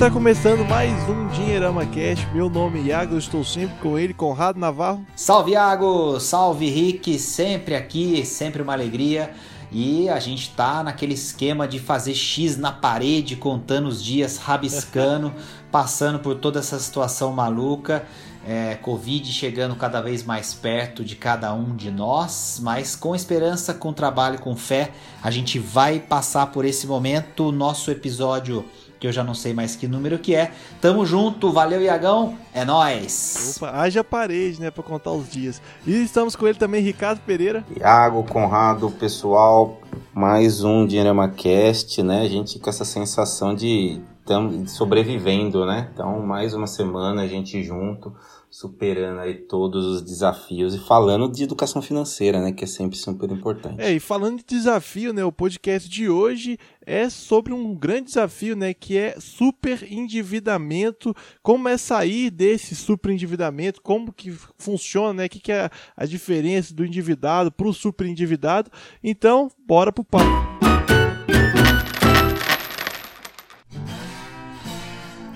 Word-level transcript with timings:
Está 0.00 0.10
começando 0.10 0.64
mais 0.66 0.94
um 1.10 1.28
Dinheirama 1.28 1.84
Cash. 1.84 2.26
Meu 2.32 2.48
nome 2.48 2.78
é 2.78 2.84
Iago, 2.84 3.16
eu 3.16 3.18
estou 3.18 3.44
sempre 3.44 3.76
com 3.80 3.98
ele, 3.98 4.14
Conrado 4.14 4.58
Navarro. 4.58 5.04
Salve 5.14 5.50
Iago, 5.50 6.18
salve 6.18 6.70
Rick, 6.70 7.18
sempre 7.18 7.74
aqui, 7.74 8.24
sempre 8.24 8.62
uma 8.62 8.72
alegria. 8.72 9.30
E 9.70 10.08
a 10.08 10.18
gente 10.18 10.52
tá 10.52 10.82
naquele 10.82 11.12
esquema 11.12 11.68
de 11.68 11.78
fazer 11.78 12.14
X 12.14 12.56
na 12.56 12.72
parede, 12.72 13.36
contando 13.36 13.88
os 13.88 14.02
dias, 14.02 14.38
rabiscando, 14.38 15.34
passando 15.70 16.18
por 16.18 16.34
toda 16.36 16.60
essa 16.60 16.78
situação 16.78 17.30
maluca. 17.34 18.06
É, 18.48 18.76
Covid 18.76 19.30
chegando 19.30 19.76
cada 19.76 20.00
vez 20.00 20.24
mais 20.24 20.54
perto 20.54 21.04
de 21.04 21.14
cada 21.14 21.52
um 21.52 21.76
de 21.76 21.90
nós, 21.90 22.58
mas 22.62 22.96
com 22.96 23.14
esperança, 23.14 23.74
com 23.74 23.92
trabalho, 23.92 24.38
com 24.38 24.56
fé, 24.56 24.92
a 25.22 25.30
gente 25.30 25.58
vai 25.58 26.00
passar 26.00 26.46
por 26.46 26.64
esse 26.64 26.86
momento. 26.86 27.52
Nosso 27.52 27.90
episódio 27.90 28.64
que 29.00 29.06
eu 29.06 29.12
já 29.12 29.24
não 29.24 29.34
sei 29.34 29.54
mais 29.54 29.74
que 29.74 29.88
número 29.88 30.18
que 30.18 30.34
é. 30.34 30.52
Tamo 30.78 31.06
junto, 31.06 31.50
valeu 31.50 31.80
Iagão, 31.80 32.36
é 32.52 32.66
nós. 32.66 33.56
Opa, 33.56 33.70
haja 33.80 34.04
parede, 34.04 34.60
né, 34.60 34.70
para 34.70 34.82
contar 34.82 35.10
os 35.12 35.28
dias. 35.30 35.60
E 35.86 36.02
estamos 36.02 36.36
com 36.36 36.46
ele 36.46 36.58
também, 36.58 36.82
Ricardo 36.82 37.20
Pereira. 37.20 37.64
Iago, 37.74 38.22
Conrado, 38.24 38.90
pessoal, 38.90 39.80
mais 40.12 40.62
um 40.62 40.86
Dinheirama 40.86 41.30
Cast, 41.30 42.02
né? 42.02 42.20
A 42.20 42.28
gente 42.28 42.58
com 42.58 42.68
essa 42.68 42.84
sensação 42.84 43.54
de 43.54 43.98
estamos 44.20 44.72
sobrevivendo, 44.72 45.66
né? 45.66 45.90
Então, 45.92 46.20
mais 46.20 46.54
uma 46.54 46.66
semana 46.66 47.22
a 47.22 47.26
gente 47.26 47.62
junto, 47.64 48.14
superando 48.48 49.20
aí 49.20 49.34
todos 49.34 49.86
os 49.86 50.02
desafios 50.02 50.74
e 50.74 50.78
falando 50.78 51.30
de 51.30 51.44
educação 51.44 51.80
financeira, 51.80 52.40
né? 52.40 52.52
Que 52.52 52.64
é 52.64 52.66
sempre 52.66 52.96
super 52.96 53.30
importante. 53.30 53.80
É, 53.80 53.92
e 53.92 54.00
falando 54.00 54.38
de 54.38 54.44
desafio, 54.44 55.12
né? 55.12 55.24
O 55.24 55.32
podcast 55.32 55.88
de 55.88 56.08
hoje 56.08 56.58
é 56.84 57.08
sobre 57.08 57.52
um 57.52 57.74
grande 57.74 58.06
desafio, 58.06 58.54
né? 58.54 58.74
Que 58.74 58.98
é 58.98 59.16
super 59.18 59.90
endividamento. 59.90 61.14
Como 61.42 61.68
é 61.68 61.76
sair 61.76 62.30
desse 62.30 62.74
super 62.74 63.10
endividamento? 63.10 63.80
Como 63.80 64.12
que 64.12 64.30
funciona, 64.58 65.14
né? 65.14 65.26
O 65.26 65.28
que, 65.28 65.40
que 65.40 65.52
é 65.52 65.70
a 65.96 66.06
diferença 66.06 66.74
do 66.74 66.84
endividado 66.84 67.50
para 67.50 67.68
o 67.68 67.72
super 67.72 68.06
endividado? 68.06 68.70
Então, 69.02 69.50
bora 69.66 69.92
pro 69.92 70.04
papo. 70.04 70.49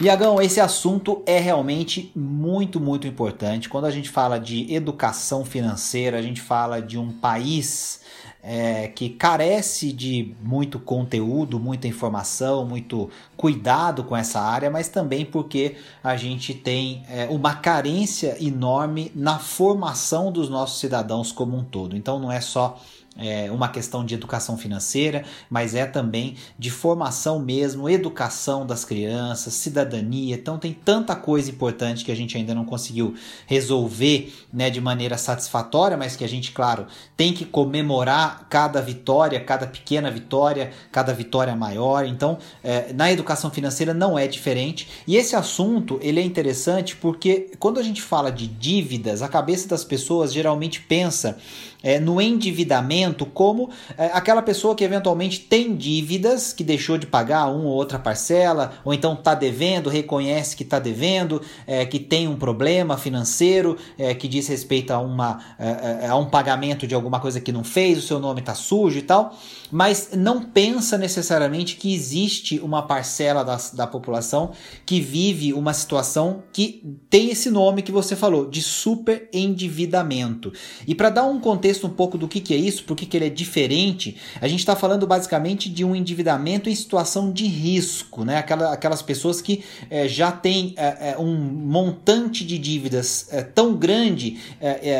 Iagão, 0.00 0.40
esse 0.40 0.60
assunto 0.60 1.24
é 1.26 1.40
realmente 1.40 2.12
muito, 2.14 2.78
muito 2.78 3.04
importante. 3.08 3.68
Quando 3.68 3.86
a 3.86 3.90
gente 3.90 4.08
fala 4.08 4.38
de 4.38 4.72
educação 4.72 5.44
financeira, 5.44 6.16
a 6.16 6.22
gente 6.22 6.40
fala 6.40 6.80
de 6.80 6.96
um 6.96 7.10
país 7.10 8.00
é, 8.40 8.86
que 8.86 9.08
carece 9.08 9.92
de 9.92 10.36
muito 10.40 10.78
conteúdo, 10.78 11.58
muita 11.58 11.88
informação, 11.88 12.64
muito 12.64 13.10
cuidado 13.36 14.04
com 14.04 14.16
essa 14.16 14.40
área, 14.40 14.70
mas 14.70 14.88
também 14.88 15.24
porque 15.24 15.74
a 16.02 16.16
gente 16.16 16.54
tem 16.54 17.02
é, 17.10 17.26
uma 17.28 17.56
carência 17.56 18.36
enorme 18.40 19.10
na 19.16 19.40
formação 19.40 20.30
dos 20.30 20.48
nossos 20.48 20.78
cidadãos 20.78 21.32
como 21.32 21.56
um 21.56 21.64
todo. 21.64 21.96
Então 21.96 22.20
não 22.20 22.30
é 22.30 22.40
só 22.40 22.80
é 23.18 23.50
uma 23.50 23.68
questão 23.68 24.04
de 24.04 24.14
educação 24.14 24.56
financeira, 24.56 25.24
mas 25.50 25.74
é 25.74 25.84
também 25.84 26.36
de 26.56 26.70
formação 26.70 27.40
mesmo, 27.40 27.88
educação 27.90 28.64
das 28.64 28.84
crianças, 28.84 29.54
cidadania. 29.54 30.36
Então 30.36 30.56
tem 30.56 30.72
tanta 30.72 31.16
coisa 31.16 31.50
importante 31.50 32.04
que 32.04 32.12
a 32.12 32.16
gente 32.16 32.36
ainda 32.36 32.54
não 32.54 32.64
conseguiu 32.64 33.14
resolver 33.46 34.32
né, 34.52 34.70
de 34.70 34.80
maneira 34.80 35.18
satisfatória, 35.18 35.96
mas 35.96 36.14
que 36.14 36.24
a 36.24 36.28
gente, 36.28 36.52
claro, 36.52 36.86
tem 37.16 37.32
que 37.32 37.44
comemorar 37.44 38.46
cada 38.48 38.80
vitória, 38.80 39.40
cada 39.40 39.66
pequena 39.66 40.10
vitória, 40.10 40.70
cada 40.92 41.12
vitória 41.12 41.56
maior. 41.56 42.06
Então, 42.06 42.38
é, 42.62 42.92
na 42.92 43.10
educação 43.10 43.50
financeira 43.50 43.92
não 43.92 44.16
é 44.16 44.28
diferente. 44.28 44.88
E 45.06 45.16
esse 45.16 45.34
assunto 45.34 45.98
ele 46.00 46.20
é 46.20 46.22
interessante 46.22 46.94
porque 46.94 47.50
quando 47.58 47.80
a 47.80 47.82
gente 47.82 48.00
fala 48.00 48.30
de 48.30 48.46
dívidas, 48.46 49.22
a 49.22 49.28
cabeça 49.28 49.68
das 49.68 49.84
pessoas 49.84 50.32
geralmente 50.32 50.80
pensa 50.80 51.36
é, 51.82 51.98
no 51.98 52.20
endividamento 52.20 53.07
como 53.26 53.70
é, 53.96 54.06
aquela 54.12 54.42
pessoa 54.42 54.74
que 54.74 54.84
eventualmente 54.84 55.40
tem 55.40 55.76
dívidas, 55.76 56.52
que 56.52 56.64
deixou 56.64 56.98
de 56.98 57.06
pagar 57.06 57.46
uma 57.46 57.64
ou 57.64 57.74
outra 57.74 57.98
parcela, 57.98 58.72
ou 58.84 58.92
então 58.92 59.14
está 59.14 59.34
devendo, 59.34 59.88
reconhece 59.88 60.56
que 60.56 60.62
está 60.62 60.78
devendo, 60.78 61.42
é, 61.66 61.84
que 61.84 61.98
tem 61.98 62.28
um 62.28 62.36
problema 62.36 62.96
financeiro 62.96 63.76
é, 63.96 64.14
que 64.14 64.28
diz 64.28 64.46
respeito 64.48 64.92
a, 64.92 64.98
uma, 64.98 65.40
é, 65.58 66.04
é, 66.04 66.08
a 66.08 66.16
um 66.16 66.26
pagamento 66.26 66.86
de 66.86 66.94
alguma 66.94 67.20
coisa 67.20 67.40
que 67.40 67.52
não 67.52 67.64
fez, 67.64 67.98
o 67.98 68.02
seu 68.02 68.18
nome 68.18 68.40
está 68.40 68.54
sujo 68.54 68.98
e 68.98 69.02
tal, 69.02 69.36
mas 69.70 70.10
não 70.14 70.42
pensa 70.42 70.96
necessariamente 70.96 71.76
que 71.76 71.94
existe 71.94 72.58
uma 72.60 72.82
parcela 72.82 73.44
da, 73.44 73.58
da 73.74 73.86
população 73.86 74.52
que 74.84 75.00
vive 75.00 75.52
uma 75.52 75.72
situação 75.72 76.42
que 76.52 76.82
tem 77.10 77.30
esse 77.30 77.50
nome 77.50 77.82
que 77.82 77.92
você 77.92 78.16
falou, 78.16 78.48
de 78.48 78.62
super 78.62 79.28
endividamento. 79.32 80.52
E 80.86 80.94
para 80.94 81.10
dar 81.10 81.24
um 81.24 81.40
contexto 81.40 81.86
um 81.86 81.90
pouco 81.90 82.16
do 82.16 82.28
que, 82.28 82.40
que 82.40 82.54
é 82.54 82.56
isso, 82.56 82.84
por 82.84 82.96
que, 82.98 83.06
que 83.06 83.16
ele 83.16 83.26
é 83.26 83.30
diferente, 83.30 84.16
a 84.40 84.48
gente 84.48 84.60
está 84.60 84.74
falando 84.74 85.06
basicamente 85.06 85.70
de 85.70 85.84
um 85.84 85.94
endividamento 85.94 86.68
em 86.68 86.74
situação 86.74 87.30
de 87.32 87.46
risco, 87.46 88.24
né? 88.24 88.38
Aquela, 88.38 88.72
aquelas 88.72 89.02
pessoas 89.02 89.40
que 89.40 89.62
é, 89.88 90.08
já 90.08 90.32
têm 90.32 90.74
é, 90.76 91.16
um 91.18 91.34
montante 91.36 92.44
de 92.44 92.58
dívidas 92.58 93.28
é, 93.30 93.42
tão 93.42 93.74
grande 93.74 94.38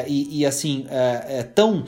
e, 0.07 0.41
e, 0.41 0.47
assim 0.47 0.87
tão 1.55 1.85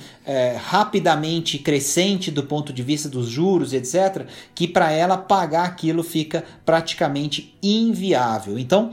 rapidamente 0.56 1.58
crescente 1.58 2.30
do 2.30 2.42
ponto 2.42 2.72
de 2.72 2.82
vista 2.82 3.08
dos 3.08 3.28
juros, 3.28 3.72
etc., 3.72 4.26
que 4.54 4.66
para 4.66 4.90
ela 4.90 5.16
pagar 5.16 5.64
aquilo 5.64 6.02
fica 6.02 6.44
praticamente 6.64 7.54
inviável. 7.62 8.58
Então, 8.58 8.92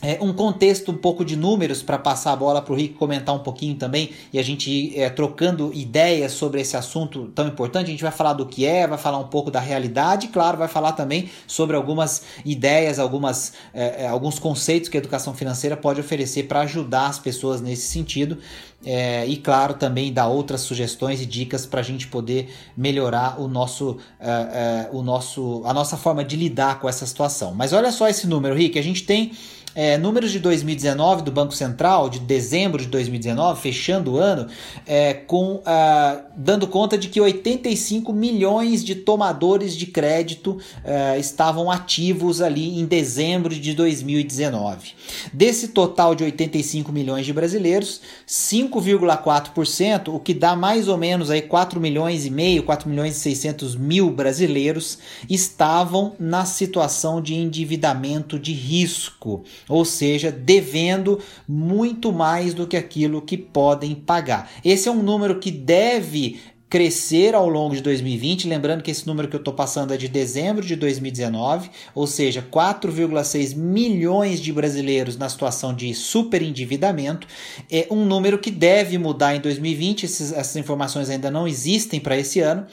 é, 0.00 0.18
um 0.20 0.32
contexto 0.32 0.92
um 0.92 0.96
pouco 0.96 1.24
de 1.24 1.34
números 1.34 1.82
para 1.82 1.98
passar 1.98 2.32
a 2.32 2.36
bola 2.36 2.62
para 2.62 2.72
o 2.72 2.76
Rick 2.76 2.94
comentar 2.94 3.34
um 3.34 3.40
pouquinho 3.40 3.74
também 3.74 4.10
e 4.32 4.38
a 4.38 4.42
gente 4.44 4.96
é, 4.98 5.10
trocando 5.10 5.72
ideias 5.74 6.32
sobre 6.32 6.60
esse 6.60 6.76
assunto 6.76 7.26
tão 7.34 7.48
importante. 7.48 7.88
A 7.88 7.90
gente 7.90 8.02
vai 8.02 8.12
falar 8.12 8.34
do 8.34 8.46
que 8.46 8.64
é, 8.64 8.86
vai 8.86 8.98
falar 8.98 9.18
um 9.18 9.26
pouco 9.26 9.50
da 9.50 9.58
realidade, 9.58 10.28
claro, 10.28 10.56
vai 10.56 10.68
falar 10.68 10.92
também 10.92 11.28
sobre 11.48 11.74
algumas 11.74 12.22
ideias, 12.44 13.00
algumas, 13.00 13.54
é, 13.74 14.04
é 14.04 14.08
alguns 14.08 14.38
conceitos 14.38 14.88
que 14.88 14.96
a 14.96 15.00
educação 15.00 15.34
financeira 15.34 15.76
pode 15.76 16.00
oferecer 16.00 16.44
para 16.44 16.60
ajudar 16.60 17.08
as 17.08 17.18
pessoas 17.18 17.60
nesse 17.60 17.88
sentido. 17.88 18.38
É, 18.84 19.26
e 19.26 19.36
claro, 19.36 19.74
também 19.74 20.12
dar 20.12 20.28
outras 20.28 20.60
sugestões 20.60 21.20
e 21.20 21.26
dicas 21.26 21.66
para 21.66 21.80
a 21.80 21.82
gente 21.82 22.06
poder 22.06 22.54
melhorar 22.76 23.40
o 23.40 23.48
nosso, 23.48 23.98
é, 24.20 24.88
o 24.92 25.02
nosso, 25.02 25.62
a 25.64 25.74
nossa 25.74 25.96
forma 25.96 26.24
de 26.24 26.36
lidar 26.36 26.78
com 26.78 26.88
essa 26.88 27.04
situação. 27.04 27.52
Mas 27.52 27.72
olha 27.72 27.90
só 27.90 28.08
esse 28.08 28.28
número, 28.28 28.54
Rick, 28.54 28.78
a 28.78 28.82
gente 28.82 29.02
tem 29.02 29.32
é, 29.78 29.96
números 29.96 30.32
de 30.32 30.40
2019 30.40 31.22
do 31.22 31.30
Banco 31.30 31.54
Central, 31.54 32.08
de 32.08 32.18
dezembro 32.18 32.82
de 32.82 32.88
2019, 32.88 33.60
fechando 33.60 34.14
o 34.14 34.16
ano, 34.16 34.48
é, 34.84 35.14
com, 35.14 35.62
ah, 35.64 36.22
dando 36.36 36.66
conta 36.66 36.98
de 36.98 37.06
que 37.06 37.20
85 37.20 38.12
milhões 38.12 38.84
de 38.84 38.96
tomadores 38.96 39.76
de 39.76 39.86
crédito 39.86 40.58
é, 40.82 41.16
estavam 41.20 41.70
ativos 41.70 42.42
ali 42.42 42.76
em 42.76 42.86
dezembro 42.86 43.54
de 43.54 43.72
2019. 43.72 44.94
Desse 45.32 45.68
total 45.68 46.12
de 46.12 46.24
85 46.24 46.90
milhões 46.90 47.24
de 47.24 47.32
brasileiros, 47.32 48.00
5,4%, 48.26 50.12
o 50.12 50.18
que 50.18 50.34
dá 50.34 50.56
mais 50.56 50.88
ou 50.88 50.96
menos 50.96 51.30
aí 51.30 51.42
4 51.42 51.80
milhões 51.80 52.26
e 52.26 52.30
meio, 52.30 52.64
4 52.64 52.90
milhões 52.90 53.16
e 53.16 53.20
600 53.20 53.76
mil 53.76 54.10
brasileiros, 54.10 54.98
estavam 55.30 56.14
na 56.18 56.44
situação 56.44 57.22
de 57.22 57.36
endividamento 57.36 58.40
de 58.40 58.52
risco 58.52 59.44
ou 59.68 59.84
seja, 59.84 60.32
devendo 60.32 61.20
muito 61.46 62.12
mais 62.12 62.54
do 62.54 62.66
que 62.66 62.76
aquilo 62.76 63.22
que 63.22 63.36
podem 63.36 63.94
pagar. 63.94 64.50
Esse 64.64 64.88
é 64.88 64.92
um 64.92 65.02
número 65.02 65.38
que 65.38 65.50
deve 65.50 66.40
crescer 66.68 67.34
ao 67.34 67.48
longo 67.48 67.74
de 67.74 67.80
2020, 67.80 68.46
lembrando 68.46 68.82
que 68.82 68.90
esse 68.90 69.06
número 69.06 69.26
que 69.26 69.34
eu 69.34 69.38
estou 69.38 69.54
passando 69.54 69.94
é 69.94 69.96
de 69.96 70.06
dezembro 70.06 70.64
de 70.64 70.76
2019, 70.76 71.70
ou 71.94 72.06
seja, 72.06 72.42
4,6 72.42 73.56
milhões 73.56 74.40
de 74.40 74.52
brasileiros 74.52 75.16
na 75.16 75.28
situação 75.28 75.72
de 75.72 75.94
superendividamento, 75.94 77.26
é 77.70 77.86
um 77.90 78.04
número 78.04 78.38
que 78.38 78.50
deve 78.50 78.98
mudar 78.98 79.34
em 79.34 79.40
2020, 79.40 80.04
Esses, 80.04 80.32
essas 80.32 80.56
informações 80.56 81.08
ainda 81.08 81.30
não 81.30 81.48
existem 81.48 81.98
para 81.98 82.18
esse 82.18 82.40
ano, 82.40 82.66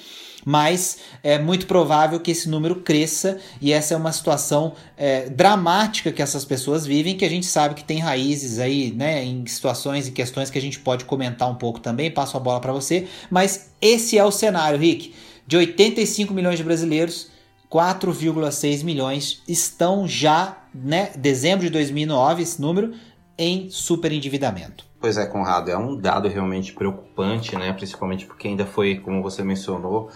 mas 0.45 1.00
é 1.24 1.39
muito 1.39 1.65
provável 1.65 2.19
que 2.19 2.30
esse 2.30 2.47
número 2.47 2.75
cresça 2.75 3.39
e 3.59 3.74
essa 3.74 3.95
é 3.95 3.97
uma 3.97 4.13
situação 4.13 4.74
é, 4.95 5.27
dramática 5.27 6.12
que 6.12 6.21
essas 6.21 6.45
pessoas 6.45 6.86
vivem, 6.86 7.18
que 7.18 7.25
a 7.25 7.30
gente 7.30 7.47
sabe 7.47 7.74
que 7.74 7.83
tem 7.83 7.97
raízes 7.97 8.59
aí, 8.59 8.94
né, 8.95 9.24
em 9.24 9.45
situações 9.47 10.07
e 10.07 10.12
questões 10.12 10.51
que 10.51 10.59
a 10.59 10.62
gente 10.62 10.80
pode 10.80 11.03
comentar 11.06 11.50
um 11.50 11.56
pouco 11.56 11.80
também. 11.80 12.12
Passo 12.12 12.38
a 12.38 12.39
bola 12.39 12.62
para 12.62 12.71
você, 12.71 13.07
mas 13.31 13.71
esse 13.81 14.18
é 14.18 14.24
o 14.24 14.31
cenário, 14.31 14.77
Rick. 14.77 15.15
De 15.47 15.57
85 15.57 16.33
milhões 16.33 16.57
de 16.57 16.63
brasileiros, 16.63 17.30
4,6 17.71 18.83
milhões 18.83 19.42
estão 19.47 20.07
já, 20.07 20.57
né, 20.74 21.12
dezembro 21.18 21.65
de 21.65 21.71
2009, 21.71 22.44
esse 22.44 22.62
número, 22.62 22.94
em 23.38 23.69
superendividamento. 23.69 24.86
Pois 25.00 25.18
é, 25.18 25.25
Conrado, 25.27 25.69
é 25.69 25.77
um 25.77 25.95
dado 25.95 26.27
realmente 26.27 26.74
preocupante, 26.74 27.56
né? 27.56 27.71
Principalmente 27.74 28.25
porque 28.25 28.47
ainda 28.47 28.65
foi, 28.65 28.95
como 28.95 29.21
você 29.21 29.44
mencionou, 29.44 30.09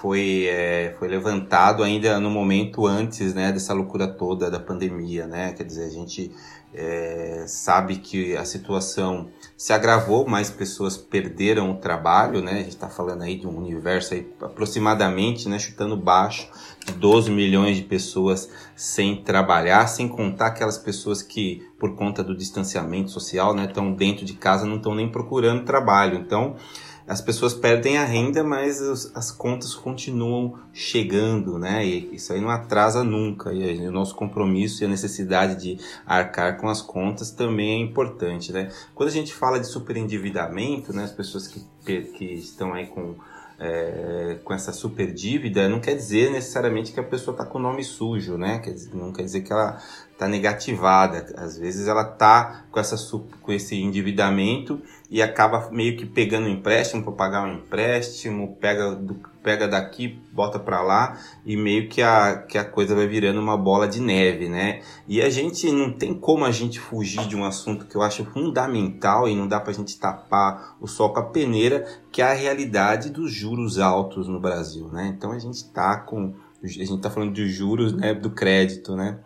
foi, 0.00 0.46
é, 0.46 0.94
foi 0.98 1.08
levantado 1.08 1.82
ainda 1.82 2.18
no 2.20 2.30
momento 2.30 2.86
antes 2.86 3.34
né, 3.34 3.52
dessa 3.52 3.72
loucura 3.72 4.06
toda 4.06 4.50
da 4.50 4.60
pandemia, 4.60 5.26
né? 5.26 5.52
Quer 5.52 5.64
dizer, 5.64 5.84
a 5.84 5.90
gente 5.90 6.30
é, 6.74 7.44
sabe 7.46 7.96
que 7.96 8.36
a 8.36 8.44
situação 8.44 9.28
se 9.56 9.72
agravou, 9.72 10.26
mais 10.26 10.50
pessoas 10.50 10.96
perderam 10.96 11.70
o 11.70 11.76
trabalho, 11.76 12.42
né? 12.42 12.52
A 12.52 12.56
gente 12.56 12.70
está 12.70 12.88
falando 12.88 13.22
aí 13.22 13.38
de 13.38 13.46
um 13.46 13.56
universo 13.56 14.14
aí 14.14 14.26
aproximadamente, 14.42 15.48
né, 15.48 15.58
chutando 15.58 15.96
baixo, 15.96 16.48
de 16.84 16.92
12 16.92 17.30
milhões 17.30 17.76
de 17.76 17.84
pessoas 17.84 18.50
sem 18.74 19.22
trabalhar, 19.22 19.86
sem 19.86 20.08
contar 20.08 20.48
aquelas 20.48 20.76
pessoas 20.76 21.22
que, 21.22 21.62
por 21.78 21.94
conta 21.94 22.24
do 22.24 22.36
distanciamento 22.36 23.10
social, 23.10 23.54
né, 23.54 23.66
estão 23.66 23.92
dentro 23.92 24.24
de 24.24 24.34
casa, 24.34 24.66
não 24.66 24.76
estão 24.76 24.94
nem 24.94 25.08
procurando 25.08 25.64
trabalho. 25.64 26.18
Então, 26.18 26.56
as 27.06 27.20
pessoas 27.20 27.52
perdem 27.52 27.98
a 27.98 28.04
renda, 28.04 28.42
mas 28.42 28.80
os, 28.80 29.14
as 29.14 29.30
contas 29.30 29.74
continuam 29.74 30.58
chegando, 30.72 31.58
né? 31.58 31.84
E 31.84 32.14
isso 32.14 32.32
aí 32.32 32.40
não 32.40 32.48
atrasa 32.48 33.04
nunca. 33.04 33.52
E 33.52 33.86
o 33.86 33.92
nosso 33.92 34.14
compromisso 34.14 34.82
e 34.82 34.86
a 34.86 34.88
necessidade 34.88 35.60
de 35.60 35.78
arcar 36.06 36.56
com 36.58 36.68
as 36.68 36.80
contas 36.80 37.30
também 37.30 37.72
é 37.72 37.78
importante, 37.78 38.52
né? 38.52 38.70
Quando 38.94 39.10
a 39.10 39.12
gente 39.12 39.34
fala 39.34 39.60
de 39.60 39.66
superendividamento, 39.66 40.94
né? 40.94 41.04
As 41.04 41.12
pessoas 41.12 41.46
que, 41.46 41.62
que 41.84 42.24
estão 42.24 42.72
aí 42.72 42.86
com 42.86 43.14
é, 43.58 44.38
com 44.42 44.52
essa 44.52 44.72
super 44.72 45.12
dívida, 45.12 45.68
não 45.68 45.80
quer 45.80 45.94
dizer 45.94 46.30
necessariamente 46.30 46.92
que 46.92 47.00
a 47.00 47.04
pessoa 47.04 47.34
está 47.34 47.46
com 47.46 47.58
o 47.58 47.62
nome 47.62 47.84
sujo, 47.84 48.36
né? 48.36 48.58
Quer 48.58 48.72
dizer, 48.72 48.94
não 48.94 49.12
quer 49.12 49.22
dizer 49.22 49.42
que 49.42 49.52
ela 49.52 49.80
está 50.10 50.28
negativada. 50.28 51.32
Às 51.36 51.58
vezes 51.58 51.86
ela 51.86 52.02
está 52.02 52.64
com, 52.70 52.80
essa, 52.80 52.96
com 53.40 53.52
esse 53.52 53.76
endividamento 53.76 54.82
e 55.10 55.22
acaba 55.22 55.70
meio 55.70 55.96
que 55.96 56.04
pegando 56.04 56.48
empréstimo 56.48 57.02
para 57.04 57.12
pagar 57.12 57.44
um 57.44 57.54
empréstimo, 57.54 58.56
pega, 58.60 58.94
do, 58.94 59.20
pega 59.44 59.68
daqui, 59.68 60.18
bota 60.32 60.58
para 60.58 60.82
lá 60.82 61.18
e 61.44 61.54
meio 61.54 61.86
que 61.88 62.00
a, 62.00 62.38
que 62.38 62.56
a 62.56 62.64
coisa 62.64 62.94
vai 62.94 63.06
virando 63.06 63.38
uma 63.38 63.56
bola 63.56 63.86
de 63.86 64.00
neve, 64.00 64.48
né? 64.48 64.80
E 65.06 65.20
a 65.20 65.28
gente 65.28 65.70
não 65.70 65.92
tem 65.92 66.14
como 66.14 66.46
a 66.46 66.50
gente 66.50 66.80
fugir 66.80 67.28
de 67.28 67.36
um 67.36 67.44
assunto 67.44 67.84
que 67.84 67.94
eu 67.94 68.02
acho 68.02 68.24
fundamental 68.24 69.28
e 69.28 69.36
não 69.36 69.46
dá 69.46 69.60
para 69.60 69.70
a 69.70 69.74
gente 69.74 70.00
tapar 70.00 70.76
o 70.80 70.88
sol 70.88 71.12
com 71.12 71.20
a 71.20 71.26
peneira, 71.26 71.86
que 72.10 72.22
é 72.22 72.24
a 72.24 72.32
realidade 72.32 73.10
dos 73.10 73.30
juros 73.30 73.78
altos 73.78 74.26
no 74.26 74.40
Brasil, 74.40 74.88
né? 74.88 75.14
Então 75.14 75.30
a 75.30 75.38
gente 75.38 75.56
está 75.56 75.98
com 75.98 76.34
a 76.62 76.66
gente 76.66 76.94
está 76.94 77.10
falando 77.10 77.34
de 77.34 77.46
juros 77.46 77.92
né, 77.92 78.14
do 78.14 78.30
crédito, 78.30 78.96
né? 78.96 79.18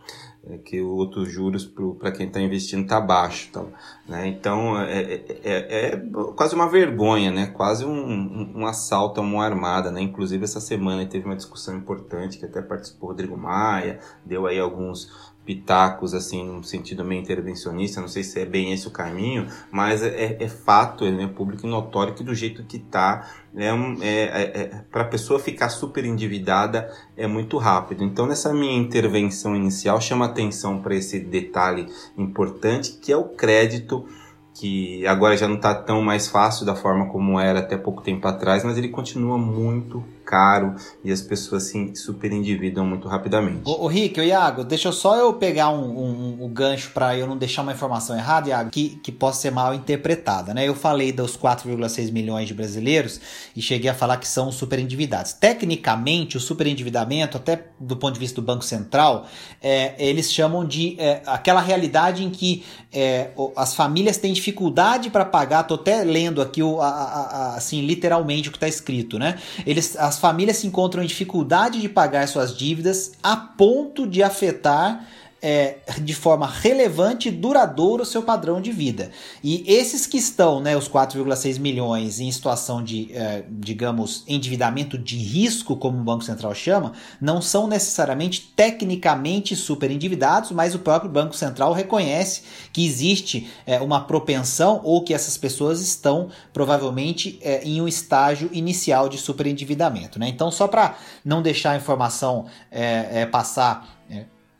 É 0.51 0.59
que 0.59 0.81
o 0.81 0.89
outros 0.91 1.31
juros 1.31 1.71
para 1.99 2.11
quem 2.11 2.27
está 2.27 2.41
investindo 2.41 2.83
está 2.83 3.01
baixo. 3.01 3.49
Então, 3.51 3.73
né? 4.09 4.27
então 4.29 4.81
é, 4.81 5.03
é, 5.03 5.25
é, 5.45 5.87
é, 5.87 5.97
quase 6.35 6.55
uma 6.55 6.69
vergonha, 6.69 7.31
né? 7.31 7.47
quase 7.49 7.85
um, 7.85 7.91
um, 7.91 8.53
um, 8.61 8.67
assalto 8.67 9.21
a 9.21 9.23
mão 9.25 9.41
armada. 9.41 9.91
Né? 9.91 10.01
Inclusive, 10.01 10.45
essa 10.45 10.61
semana 10.61 11.05
teve 11.07 11.27
uma 11.27 11.37
discussão 11.37 11.77
importante 11.77 12.39
que 12.39 12.47
até 12.47 12.63
participou 12.63 13.11
Rodrigo 13.11 13.37
Maia, 13.37 14.01
deu 14.25 14.47
aí 14.47 14.59
alguns 14.59 15.11
pitacos, 15.49 16.13
assim, 16.13 16.45
num 16.45 16.63
sentido 16.63 17.03
meio 17.03 17.23
intervencionista, 17.23 18.03
não 18.03 18.09
sei 18.09 18.23
se 18.23 18.39
é 18.39 18.45
bem 18.45 18.71
esse 18.71 18.87
o 18.87 18.91
caminho, 18.91 19.47
mas 19.73 20.03
é, 20.03 20.37
é 20.39 20.47
fato, 20.47 21.07
é 21.07 21.11
né, 21.11 21.27
público 21.27 21.67
e 21.67 21.71
notório 21.71 22.13
que 22.13 22.23
do 22.23 22.35
jeito 22.35 22.63
que 22.65 22.79
tá, 22.79 23.27
é, 23.57 23.69
é, 23.69 24.11
é, 24.13 24.61
é 24.61 24.85
para 24.93 25.05
a 25.05 25.07
pessoa 25.07 25.41
ficar 25.41 25.71
super 25.71 26.05
endividada 26.05 26.93
é 27.17 27.27
muito 27.27 27.57
rápido. 27.57 28.05
Então, 28.05 28.27
nessa 28.27 28.53
minha 28.53 28.77
intervenção 28.77 29.57
inicial, 29.57 29.99
chama 30.03 30.27
atenção 30.27 30.83
para 30.83 30.95
esse 30.95 31.19
detalhe 31.19 31.87
importante, 32.19 32.99
que 33.01 33.11
é 33.11 33.17
o 33.17 33.25
crédito 33.25 34.07
que 34.53 35.07
agora 35.07 35.35
já 35.35 35.49
não 35.49 35.57
está 35.57 35.75
tão 35.75 36.03
mais 36.03 36.29
fácil 36.29 36.67
da 36.67 36.75
forma 36.75 37.07
como 37.07 37.41
era 37.41 37.61
até 37.61 37.79
pouco 37.79 38.03
tempo 38.03 38.29
atrás, 38.29 38.65
mas 38.65 38.77
ele 38.77 38.89
continua 38.89 39.39
muito 39.39 40.05
caro 40.29 40.75
e 41.03 41.11
as 41.11 41.23
pessoas 41.23 41.63
se 41.63 41.97
super 41.97 42.31
endividam 42.31 42.85
muito 42.85 43.09
rapidamente. 43.09 43.63
O, 43.65 43.85
o 43.85 43.87
Rick, 43.87 44.21
o 44.21 44.23
Iago, 44.23 44.63
deixa 44.63 44.89
eu 44.89 44.93
só 44.93 45.17
eu 45.17 45.33
pegar 45.33 45.71
um, 45.71 45.81
um, 45.81 46.45
um 46.45 46.49
gancho 46.49 46.91
para 46.93 47.17
eu 47.17 47.27
não 47.27 47.39
deixar 47.39 47.63
uma 47.63 47.73
informação 47.73 48.15
errada, 48.15 48.51
Iago, 48.51 48.69
que, 48.69 49.01
que 49.03 49.11
possa 49.11 49.41
ser 49.41 49.51
mal 49.51 49.75
interpretada, 49.75 50.53
né? 50.53 50.69
Eu 50.69 50.75
falei 50.75 51.13
dos 51.13 51.35
4,6 51.35 52.13
milhões 52.13 52.47
de 52.47 52.53
brasileiros 52.53 53.19
e 53.57 53.63
cheguei 53.63 53.89
a 53.89 53.95
falar 53.95 54.19
que 54.19 54.29
são 54.29 54.53
super 54.53 54.79
endividados. 54.79 55.33
Tecnicamente, 55.33 56.37
o 56.37 56.41
super 56.41 56.67
endividamento, 56.67 57.39
até 57.39 57.65
do 57.81 57.97
ponto 57.97 58.13
de 58.13 58.21
vista 58.21 58.39
do 58.39 58.45
Banco 58.45 58.65
Central, 58.65 59.27
é, 59.63 59.95
eles 59.99 60.31
chamam 60.31 60.67
de 60.67 60.95
é, 60.99 61.23
aquela 61.25 61.63
realidade 61.63 62.23
em 62.23 62.29
que 62.29 62.65
é, 62.93 63.31
as 63.57 63.75
famílias 63.75 64.19
têm 64.19 64.33
dificuldade 64.33 65.09
para 65.09 65.25
pagar, 65.25 65.63
tô 65.63 65.75
até 65.75 66.05
lendo 66.05 66.43
aqui 66.43 66.63
o, 66.63 66.81
a, 66.83 66.89
a, 66.89 67.57
assim, 67.57 67.81
literalmente 67.81 68.49
o 68.49 68.53
que 68.53 68.59
está 68.59 68.69
escrito, 68.69 69.19
né? 69.19 69.39
Eles, 69.67 69.97
as 69.97 70.18
famílias 70.19 70.59
se 70.59 70.67
encontram 70.67 71.03
em 71.03 71.07
dificuldade 71.07 71.81
de 71.81 71.89
pagar 71.89 72.27
suas 72.29 72.57
dívidas 72.57 73.13
a 73.23 73.37
ponto 73.37 74.07
de 74.07 74.23
afetar 74.23 75.07
é, 75.41 75.79
de 76.01 76.15
forma 76.15 76.47
relevante 76.47 77.29
e 77.29 77.33
duradoura 77.33 78.03
o 78.03 78.07
seu 78.07 78.23
padrão 78.23 78.61
de 78.61 78.73
vida. 78.73 79.11
E 79.43 79.65
esses 79.67 80.07
que 80.07 80.19
estão, 80.19 80.61
né, 80.61 80.77
os 80.77 80.89
4,6 80.89 81.59
milhões, 81.59 82.21
em 82.21 82.31
situação 82.31 82.83
de, 82.83 83.11
é, 83.15 83.45
digamos, 83.49 84.25
endividamento 84.27 84.99
de 84.99 85.17
risco, 85.17 85.77
como 85.77 85.99
o 85.99 86.05
Banco 86.05 86.25
Central 86.25 86.55
chama, 86.55 86.93
não 87.21 87.41
são 87.41 87.67
necessariamente 87.67 88.53
tecnicamente 88.57 89.55
super 89.55 89.91
endividados, 89.91 90.51
mas 90.51 90.75
o 90.75 90.79
próprio 90.79 91.11
Banco 91.11 91.37
Central 91.37 91.73
reconhece 91.73 92.43
que 92.73 92.85
existe 92.85 93.49
é, 93.67 93.81
uma 93.81 94.01
propensão 94.01 94.81
ou 94.83 95.03
que 95.03 95.15
essas 95.15 95.37
pessoas 95.37 95.81
estão 95.81 96.29
provavelmente 96.53 97.39
é, 97.43 97.63
em 97.65 97.81
um 97.81 97.87
estágio 97.87 98.51
inicial 98.53 99.09
de 99.09 99.19
superendividamento. 99.19 100.19
Né? 100.19 100.29
Então, 100.29 100.51
só 100.51 100.67
para 100.67 100.97
não 101.25 101.43
deixar 101.43 101.73
a 101.73 101.77
informação 101.77 102.47
é, 102.71 103.21
é, 103.23 103.27
passar 103.27 103.98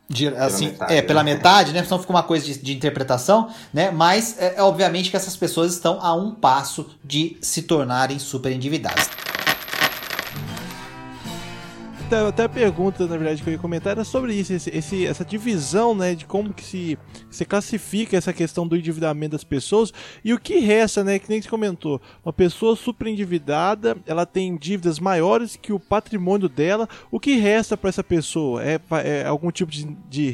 de, 0.09 0.27
assim, 0.27 0.69
metade, 0.69 0.93
é, 0.93 1.01
pela 1.03 1.23
né? 1.23 1.33
metade, 1.35 1.71
né? 1.71 1.83
Senão 1.83 1.99
fica 1.99 2.11
uma 2.11 2.23
coisa 2.23 2.45
de, 2.45 2.57
de 2.57 2.73
interpretação, 2.73 3.49
né? 3.71 3.91
Mas 3.91 4.35
é, 4.39 4.55
é, 4.57 4.63
obviamente 4.63 5.11
que 5.11 5.15
essas 5.15 5.37
pessoas 5.37 5.73
estão 5.73 5.99
a 6.01 6.15
um 6.15 6.31
passo 6.31 6.89
de 7.03 7.37
se 7.41 7.61
tornarem 7.61 8.17
super 8.17 8.51
endividadas 8.51 9.09
até, 12.09 12.27
até 12.27 12.43
a 12.45 12.49
pergunta, 12.49 13.05
na 13.05 13.15
verdade, 13.15 13.43
que 13.43 13.49
eu 13.49 13.53
ia 13.53 13.59
comentar 13.59 13.91
era 13.91 14.03
sobre 14.03 14.33
isso, 14.33 14.51
esse, 14.51 14.75
esse, 14.75 15.05
essa 15.05 15.23
divisão, 15.23 15.93
né, 15.93 16.15
de 16.15 16.25
como 16.25 16.51
que 16.51 16.63
se, 16.63 16.97
se 17.29 17.45
classifica 17.45 18.17
essa 18.17 18.33
questão 18.33 18.67
do 18.67 18.75
endividamento 18.75 19.33
das 19.33 19.43
pessoas 19.43 19.93
e 20.25 20.33
o 20.33 20.39
que 20.39 20.57
resta, 20.57 21.03
né, 21.03 21.19
que 21.19 21.29
nem 21.29 21.39
você 21.39 21.47
comentou, 21.47 22.01
uma 22.25 22.33
pessoa 22.33 22.75
super 22.75 23.07
endividada, 23.07 23.95
ela 24.07 24.25
tem 24.25 24.57
dívidas 24.57 24.99
maiores 24.99 25.55
que 25.55 25.71
o 25.71 25.79
patrimônio 25.79 26.49
dela, 26.49 26.89
o 27.11 27.19
que 27.19 27.35
resta 27.35 27.77
para 27.77 27.89
essa 27.89 28.03
pessoa? 28.03 28.63
É, 28.63 28.79
é, 29.03 29.25
algum 29.25 29.51
tipo 29.51 29.71
de, 29.71 29.85
de 30.09 30.31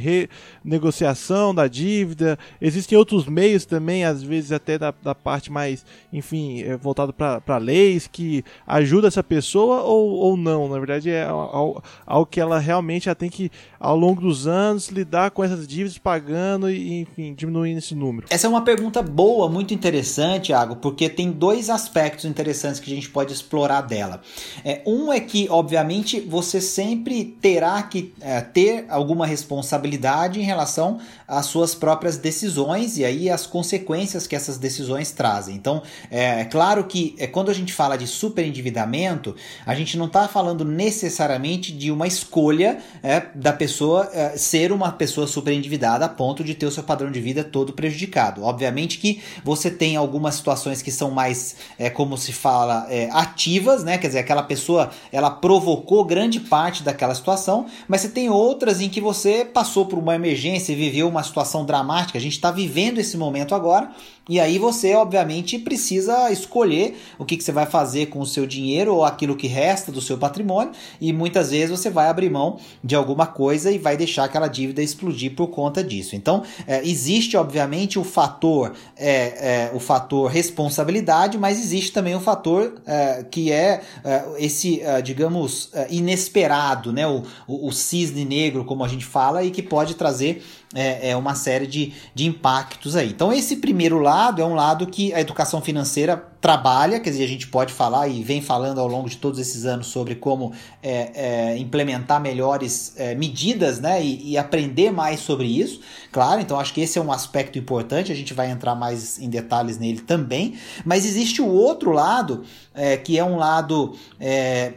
renegociação 0.64 1.54
da 1.54 1.68
dívida? 1.68 2.40
Existem 2.62 2.98
outros 2.98 3.28
meios 3.28 3.66
também, 3.66 4.06
às 4.06 4.24
vezes 4.24 4.54
até 4.54 4.78
da, 4.78 4.94
da 5.04 5.14
parte 5.14 5.52
mais, 5.52 5.86
enfim, 6.14 6.62
é, 6.62 6.78
voltado 6.78 7.12
para 7.12 7.58
leis, 7.58 8.08
que 8.08 8.46
ajuda 8.66 9.10
essa 9.10 9.24
pessoa 9.24 9.82
ou, 9.82 10.12
ou 10.12 10.38
não? 10.38 10.70
Na 10.70 10.80
verdade, 10.80 11.10
é 11.10 11.26
ao, 11.66 11.84
ao 12.06 12.26
que 12.26 12.40
ela 12.40 12.60
realmente 12.60 13.06
já 13.06 13.16
tem 13.16 13.30
que, 13.30 13.52
ao 13.80 13.96
longo 13.96 14.22
dos 14.22 14.48
anos, 14.48 14.90
lidar 14.90 15.32
com 15.32 15.44
essas 15.44 15.68
dívidas, 15.68 15.98
pagando 15.98 16.70
e, 16.70 17.02
enfim, 17.02 17.34
diminuindo 17.34 17.80
esse 17.80 17.96
número? 17.96 18.28
Essa 18.30 18.48
é 18.48 18.50
uma 18.50 18.64
pergunta 18.64 19.02
boa, 19.02 19.50
muito 19.50 19.74
interessante, 19.74 20.52
Iago, 20.52 20.78
porque 20.78 21.10
tem 21.10 21.32
dois 21.32 21.70
aspectos 21.70 22.26
interessantes 22.26 22.80
que 22.80 22.92
a 22.92 22.96
gente 22.96 23.10
pode 23.10 23.34
explorar 23.34 23.82
dela. 23.82 24.22
É, 24.64 24.82
um 24.86 25.12
é 25.12 25.20
que, 25.20 25.48
obviamente, 25.50 26.20
você 26.20 26.62
sempre 26.62 27.24
terá 27.24 27.82
que 27.84 28.14
é, 28.22 28.42
ter 28.42 28.86
alguma 28.90 29.26
responsabilidade 29.26 30.40
em 30.40 30.44
relação 30.44 31.00
às 31.28 31.46
suas 31.46 31.74
próprias 31.74 32.18
decisões 32.18 32.98
e 32.98 33.06
aí 33.06 33.30
as 33.30 33.46
consequências 33.46 34.28
que 34.28 34.36
essas 34.36 34.58
decisões 34.58 35.12
trazem. 35.12 35.56
Então, 35.56 35.82
é, 36.12 36.42
é 36.42 36.46
claro 36.46 36.84
que 36.84 37.16
é, 37.18 37.28
quando 37.28 37.50
a 37.50 37.54
gente 37.54 37.74
fala 37.74 37.98
de 37.98 38.08
superendividamento, 38.08 39.36
a 39.66 39.74
gente 39.76 39.98
não 39.98 40.06
está 40.06 40.28
falando 40.28 40.66
necessariamente 40.66 41.55
de 41.58 41.92
uma 41.92 42.08
escolha 42.08 42.80
é, 43.02 43.24
da 43.34 43.54
pessoa 43.54 44.10
é, 44.14 44.38
ser 44.38 44.72
uma 44.72 44.92
pessoa 44.92 45.28
super 45.28 45.54
endividada 45.54 46.06
a 46.06 46.10
ponto 46.10 46.44
de 46.44 46.54
ter 46.54 46.66
o 46.66 46.72
seu 46.72 46.84
padrão 46.84 47.12
de 47.12 47.20
vida 47.20 47.44
todo 47.44 47.74
prejudicado. 47.74 48.44
Obviamente 48.44 48.98
que 48.98 49.22
você 49.44 49.70
tem 49.70 49.96
algumas 49.96 50.36
situações 50.36 50.82
que 50.82 50.92
são 50.92 51.12
mais, 51.12 51.56
é, 51.78 51.90
como 51.90 52.18
se 52.18 52.34
fala, 52.34 52.88
é, 52.90 53.10
ativas, 53.12 53.84
né? 53.84 53.98
Quer 53.98 54.08
dizer, 54.08 54.20
aquela 54.20 54.44
pessoa 54.44 54.92
ela 55.12 55.30
provocou 55.30 56.04
grande 56.04 56.40
parte 56.40 56.84
daquela 56.84 57.16
situação, 57.16 57.66
mas 57.88 58.02
você 58.02 58.10
tem 58.10 58.30
outras 58.30 58.82
em 58.82 58.90
que 58.90 59.02
você 59.02 59.46
passou 59.46 59.86
por 59.86 60.00
uma 60.00 60.16
emergência 60.16 60.74
e 60.74 60.76
viveu 60.76 61.08
uma 61.08 61.24
situação 61.24 61.66
dramática. 61.66 62.18
A 62.18 62.22
gente 62.22 62.34
está 62.34 62.52
vivendo 62.52 63.00
esse 63.00 63.18
momento 63.18 63.56
agora 63.56 63.92
e 64.28 64.40
aí 64.40 64.58
você, 64.58 64.96
obviamente, 64.96 65.60
precisa 65.60 66.32
escolher 66.32 66.98
o 67.20 67.26
que, 67.26 67.38
que, 67.38 67.44
você 67.44 67.52
vai 67.52 67.68
fazer 67.68 68.08
com 68.08 68.20
o 68.20 68.26
seu 68.26 68.48
dinheiro 68.48 68.96
ou 68.96 69.06
aquilo 69.06 69.36
que 69.36 69.46
resta 69.46 69.92
do 69.92 70.02
seu 70.02 70.18
patrimônio, 70.18 70.72
e 71.00 71.14
muitas 71.14 71.52
vezes 71.52 71.70
você 71.70 71.92
vai 71.92 72.08
abrir 72.08 72.32
mão 72.32 72.58
de 72.84 72.96
alguma 72.96 73.28
coisa 73.28 73.72
e 73.72 73.78
vai 73.78 73.96
deixar 73.96 74.24
aquela 74.24 74.48
dívida 74.48 74.82
explodir 74.82 75.36
por 75.36 75.48
conta 75.48 75.84
disso. 75.84 76.16
Então, 76.16 76.44
é, 76.66 76.82
existe, 76.84 77.38
obviamente, 77.38 78.00
o 78.00 78.04
fator, 78.04 78.74
é, 78.98 79.70
é, 79.70 79.72
o 79.76 79.80
fator 79.80 80.30
responsabilidade, 80.32 81.38
mas 81.38 81.60
existe 81.60 81.92
também 81.92 82.16
o 82.16 82.20
fator 82.20 82.82
é, 82.86 83.24
que 83.30 83.52
é, 83.52 83.82
é 84.04 84.26
esse, 84.40 84.82
é, 84.82 85.02
digamos, 85.04 85.72
inesperado, 85.90 86.92
né? 86.92 87.08
O, 87.08 87.24
o, 87.48 87.68
o 87.68 87.72
cisne 87.72 88.26
negro, 88.26 88.66
como 88.66 88.84
a 88.84 88.88
gente 88.88 89.06
fala, 89.06 89.44
e 89.44 89.52
que 89.52 89.62
pode 89.62 89.94
trazer 89.94 90.44
é, 90.74 91.10
é, 91.10 91.16
uma 91.16 91.36
série 91.36 91.68
de, 91.68 91.94
de 92.14 92.26
impactos 92.26 92.96
aí. 92.96 93.10
Então, 93.10 93.32
esse 93.32 93.58
primeiro 93.58 94.00
lado 94.00 94.42
é 94.42 94.46
um 94.46 94.56
lado 94.56 94.88
que 94.88 95.14
a 95.14 95.22
educação 95.22 95.62
financeira 95.62 96.18
trabalha, 96.42 97.00
quer 97.00 97.10
dizer, 97.10 97.24
a 97.24 97.28
gente 97.28 97.48
pode 97.48 97.74
falar 97.74 98.08
e 98.08 98.24
vem 98.24 98.40
falando 98.40 98.80
ao 98.80 98.88
longo 98.88 99.10
de 99.10 99.18
todos 99.18 99.40
esses 99.40 99.66
anos 99.66 99.88
sobre 99.88 100.16
como 100.16 100.54
é, 100.84 101.12
é, 101.16 101.58
implementar 101.58 102.22
melhores 102.22 102.94
é, 102.98 103.16
medidas 103.16 103.80
né, 103.80 104.04
e, 104.04 104.32
e, 104.32 104.38
aprender 104.38 104.92
mais 104.92 105.22
sobre 105.22 105.48
isso. 105.48 105.82
Claro, 106.12 106.40
então 106.40 106.60
acho 106.60 106.74
que 106.74 106.82
esse 106.82 107.00
é 107.00 107.02
um 107.02 107.12
aspecto 107.12 107.58
importante, 107.58 108.12
a 108.12 108.16
gente 108.16 108.34
vai 108.34 108.52
entrar 108.52 108.76
mais 108.76 109.18
em 109.18 109.30
detalhes 109.30 109.80
nele 109.80 110.02
também. 110.02 110.56
Mas 110.86 111.04
existe 111.06 111.42
o 111.42 111.48
outro 111.48 111.92
lado, 111.92 112.44
é, 112.76 112.96
que 112.96 113.18
é 113.18 113.24
um 113.24 113.38
lado 113.38 113.96
é, 114.20 114.74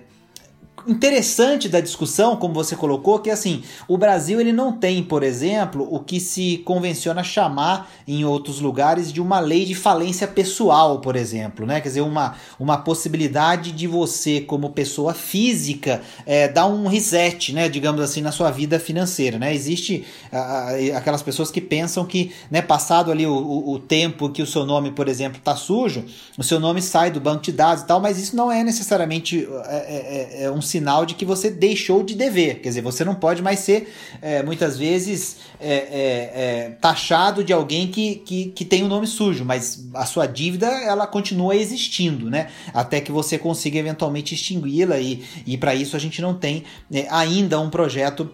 interessante 0.86 1.68
da 1.68 1.80
discussão, 1.80 2.36
como 2.36 2.54
você 2.54 2.76
colocou, 2.76 3.18
que 3.18 3.30
assim, 3.30 3.62
o 3.86 3.96
Brasil 3.96 4.40
ele 4.40 4.52
não 4.52 4.72
tem, 4.72 5.02
por 5.02 5.22
exemplo, 5.22 5.86
o 5.90 6.00
que 6.00 6.20
se 6.20 6.58
convenciona 6.64 7.22
chamar 7.22 7.90
em 8.06 8.24
outros 8.24 8.60
lugares 8.60 9.12
de 9.12 9.20
uma 9.20 9.40
lei 9.40 9.64
de 9.64 9.74
falência 9.74 10.26
pessoal, 10.26 11.00
por 11.00 11.16
exemplo, 11.16 11.66
né? 11.66 11.80
Quer 11.80 11.88
dizer, 11.88 12.00
uma, 12.00 12.36
uma 12.58 12.78
possibilidade 12.78 13.72
de 13.72 13.86
você, 13.86 14.40
como 14.40 14.70
pessoa 14.70 15.14
física, 15.14 16.02
é, 16.26 16.48
dar 16.48 16.66
um 16.66 16.86
reset, 16.86 17.52
né? 17.52 17.68
Digamos 17.68 18.00
assim, 18.00 18.20
na 18.20 18.32
sua 18.32 18.50
vida 18.50 18.78
financeira, 18.78 19.38
né? 19.38 19.54
Existe 19.54 20.04
aquelas 20.94 21.22
pessoas 21.22 21.50
que 21.50 21.60
pensam 21.60 22.04
que, 22.04 22.32
né, 22.50 22.62
passado 22.62 23.10
ali 23.10 23.26
o, 23.26 23.32
o, 23.32 23.72
o 23.72 23.78
tempo 23.78 24.30
que 24.30 24.42
o 24.42 24.46
seu 24.46 24.64
nome, 24.64 24.90
por 24.90 25.08
exemplo, 25.08 25.38
está 25.38 25.56
sujo, 25.56 26.04
o 26.36 26.42
seu 26.42 26.60
nome 26.60 26.80
sai 26.82 27.10
do 27.10 27.20
banco 27.20 27.42
de 27.42 27.52
dados 27.52 27.82
e 27.82 27.86
tal, 27.86 28.00
mas 28.00 28.18
isso 28.18 28.36
não 28.36 28.50
é 28.50 28.62
necessariamente 28.62 29.48
é, 29.66 30.38
é, 30.40 30.44
é 30.44 30.50
um 30.50 30.60
sinal 30.68 31.04
de 31.06 31.14
que 31.14 31.24
você 31.24 31.50
deixou 31.50 32.02
de 32.02 32.14
dever. 32.14 32.60
Quer 32.60 32.68
dizer, 32.68 32.82
você 32.82 33.04
não 33.04 33.14
pode 33.14 33.42
mais 33.42 33.60
ser, 33.60 33.92
é, 34.20 34.42
muitas 34.42 34.78
vezes, 34.78 35.38
é, 35.60 35.74
é, 35.74 36.32
é, 36.34 36.70
taxado 36.80 37.42
de 37.42 37.52
alguém 37.52 37.88
que, 37.88 38.16
que, 38.16 38.46
que 38.46 38.64
tem 38.64 38.82
o 38.82 38.86
um 38.86 38.88
nome 38.88 39.06
sujo, 39.06 39.44
mas 39.44 39.88
a 39.94 40.06
sua 40.06 40.26
dívida 40.26 40.66
ela 40.66 41.06
continua 41.06 41.56
existindo, 41.56 42.30
né? 42.30 42.48
Até 42.72 43.00
que 43.00 43.10
você 43.10 43.38
consiga 43.38 43.78
eventualmente 43.78 44.34
extingui-la, 44.34 44.98
e, 44.98 45.24
e 45.46 45.56
para 45.56 45.74
isso 45.74 45.96
a 45.96 45.98
gente 45.98 46.20
não 46.20 46.34
tem 46.34 46.64
é, 46.92 47.06
ainda 47.10 47.58
um 47.58 47.70
projeto 47.70 48.30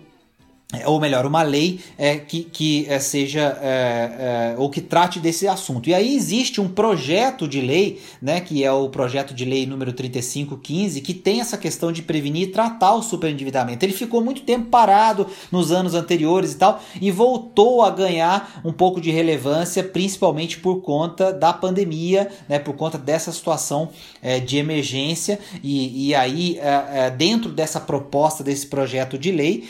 ou 0.86 1.00
melhor, 1.00 1.26
uma 1.26 1.42
lei 1.42 1.80
é, 1.96 2.16
que, 2.16 2.44
que 2.44 2.86
é, 2.88 2.98
seja 2.98 3.58
é, 3.60 4.52
é, 4.54 4.54
ou 4.58 4.70
que 4.70 4.80
trate 4.80 5.20
desse 5.20 5.46
assunto. 5.46 5.88
E 5.88 5.94
aí 5.94 6.14
existe 6.14 6.60
um 6.60 6.68
projeto 6.68 7.46
de 7.46 7.60
lei, 7.60 8.00
né, 8.20 8.40
que 8.40 8.64
é 8.64 8.72
o 8.72 8.88
projeto 8.88 9.34
de 9.34 9.44
lei 9.44 9.66
número 9.66 9.92
3515, 9.92 11.00
que 11.00 11.14
tem 11.14 11.40
essa 11.40 11.56
questão 11.56 11.92
de 11.92 12.02
prevenir 12.02 12.48
e 12.48 12.52
tratar 12.52 12.94
o 12.94 13.02
superendividamento. 13.02 13.84
Ele 13.84 13.92
ficou 13.92 14.22
muito 14.22 14.42
tempo 14.42 14.66
parado 14.66 15.26
nos 15.50 15.72
anos 15.72 15.94
anteriores 15.94 16.52
e 16.52 16.56
tal, 16.56 16.82
e 17.00 17.10
voltou 17.10 17.82
a 17.82 17.90
ganhar 17.90 18.60
um 18.64 18.72
pouco 18.72 19.00
de 19.00 19.10
relevância, 19.10 19.82
principalmente 19.82 20.58
por 20.58 20.80
conta 20.80 21.32
da 21.32 21.52
pandemia, 21.52 22.30
né, 22.48 22.58
por 22.58 22.74
conta 22.74 22.98
dessa 22.98 23.32
situação 23.32 23.90
é, 24.22 24.40
de 24.40 24.56
emergência. 24.56 25.38
E, 25.62 26.08
e 26.08 26.14
aí, 26.14 26.58
é, 26.58 27.10
dentro 27.10 27.50
dessa 27.50 27.80
proposta 27.80 28.42
desse 28.42 28.66
projeto 28.66 29.18
de 29.18 29.30
lei, 29.30 29.64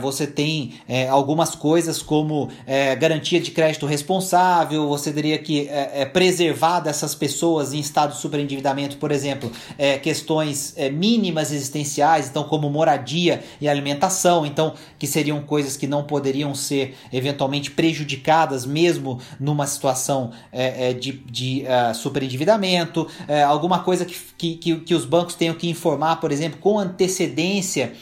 você 0.00 0.26
tem 0.26 0.47
tem 0.48 0.72
é, 0.88 1.06
algumas 1.08 1.54
coisas 1.54 2.00
como 2.00 2.48
é, 2.66 2.96
garantia 2.96 3.38
de 3.38 3.50
crédito 3.50 3.84
responsável, 3.84 4.88
você 4.88 5.12
teria 5.12 5.36
que 5.36 5.68
é, 5.68 6.02
é 6.02 6.04
preservar 6.06 6.80
dessas 6.80 7.14
pessoas 7.14 7.74
em 7.74 7.78
estado 7.78 8.14
de 8.14 8.20
superendividamento, 8.20 8.96
por 8.96 9.12
exemplo, 9.12 9.52
é, 9.76 9.98
questões 9.98 10.72
é, 10.78 10.88
mínimas 10.88 11.52
existenciais, 11.52 12.30
então 12.30 12.44
como 12.44 12.70
moradia 12.70 13.42
e 13.60 13.68
alimentação, 13.68 14.46
então 14.46 14.72
que 14.98 15.06
seriam 15.06 15.42
coisas 15.42 15.76
que 15.76 15.86
não 15.86 16.04
poderiam 16.04 16.54
ser 16.54 16.96
eventualmente 17.12 17.70
prejudicadas 17.70 18.64
mesmo 18.64 19.20
numa 19.38 19.66
situação 19.66 20.30
de, 21.00 21.12
de 21.12 21.64
uh, 21.64 21.94
superendividamento, 21.94 23.06
alguma 23.46 23.80
coisa 23.80 24.04
que, 24.04 24.54
que, 24.56 24.76
que, 24.80 24.94
os 24.94 25.04
bancos 25.04 25.34
tenham 25.34 25.54
que 25.54 25.68
informar, 25.68 26.16
por 26.16 26.32
exemplo, 26.32 26.58
com 26.60 26.78
antecedência 26.78 27.92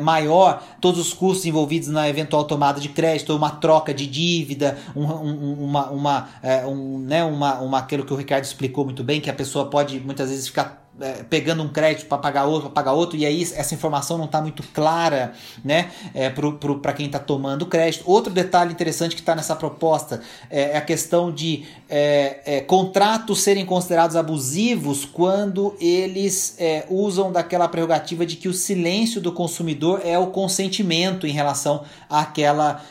maior 0.00 0.62
todos 0.80 1.00
os 1.00 1.12
custos 1.12 1.44
envolvidos 1.46 1.88
na 1.96 2.08
eventual 2.08 2.44
tomada 2.44 2.80
de 2.80 2.90
crédito, 2.90 3.34
uma 3.34 3.50
troca 3.50 3.92
de 3.92 4.06
dívida, 4.06 4.78
um, 4.94 5.04
um, 5.04 5.64
uma, 5.64 5.90
uma, 5.90 6.28
é, 6.42 6.66
um, 6.66 6.98
né, 6.98 7.24
uma, 7.24 7.58
uma, 7.60 7.78
aquilo 7.78 8.04
que 8.04 8.12
o 8.12 8.16
Ricardo 8.16 8.44
explicou 8.44 8.84
muito 8.84 9.02
bem, 9.02 9.20
que 9.20 9.30
a 9.30 9.34
pessoa 9.34 9.68
pode 9.70 9.98
muitas 10.00 10.28
vezes 10.28 10.46
ficar 10.46 10.85
é, 10.98 11.22
pegando 11.28 11.62
um 11.62 11.68
crédito 11.68 12.06
para 12.06 12.16
pagar 12.16 12.46
outro, 12.46 12.70
para 12.70 12.82
pagar 12.82 12.92
outro, 12.92 13.18
e 13.18 13.26
aí 13.26 13.42
essa 13.42 13.74
informação 13.74 14.16
não 14.16 14.24
está 14.24 14.40
muito 14.40 14.62
clara 14.72 15.34
né, 15.62 15.90
é, 16.14 16.30
para 16.30 16.92
quem 16.94 17.04
está 17.04 17.18
tomando 17.18 17.66
crédito. 17.66 18.02
Outro 18.06 18.32
detalhe 18.32 18.72
interessante 18.72 19.14
que 19.14 19.20
está 19.20 19.34
nessa 19.34 19.54
proposta 19.54 20.22
é, 20.48 20.72
é, 20.72 20.76
a 20.78 20.80
questão 20.80 21.30
de 21.30 21.64
é, 21.88 22.40
é 22.46 22.60
contratos 22.62 23.42
serem 23.42 23.66
considerados 23.66 24.16
abusivos 24.16 25.04
quando 25.04 25.76
eles 25.80 26.56
usam 26.88 27.30
daquela 27.30 27.68
prerrogativa 27.68 28.24
de 28.24 28.36
que 28.36 28.48
o 28.48 28.54
silêncio 28.54 29.20
do 29.20 29.30
consumidor 29.32 30.00
é 30.04 30.18
o 30.18 30.28
consentimento 30.28 31.26
em 31.26 31.30
relação 31.30 31.84
àquela, 32.08 32.82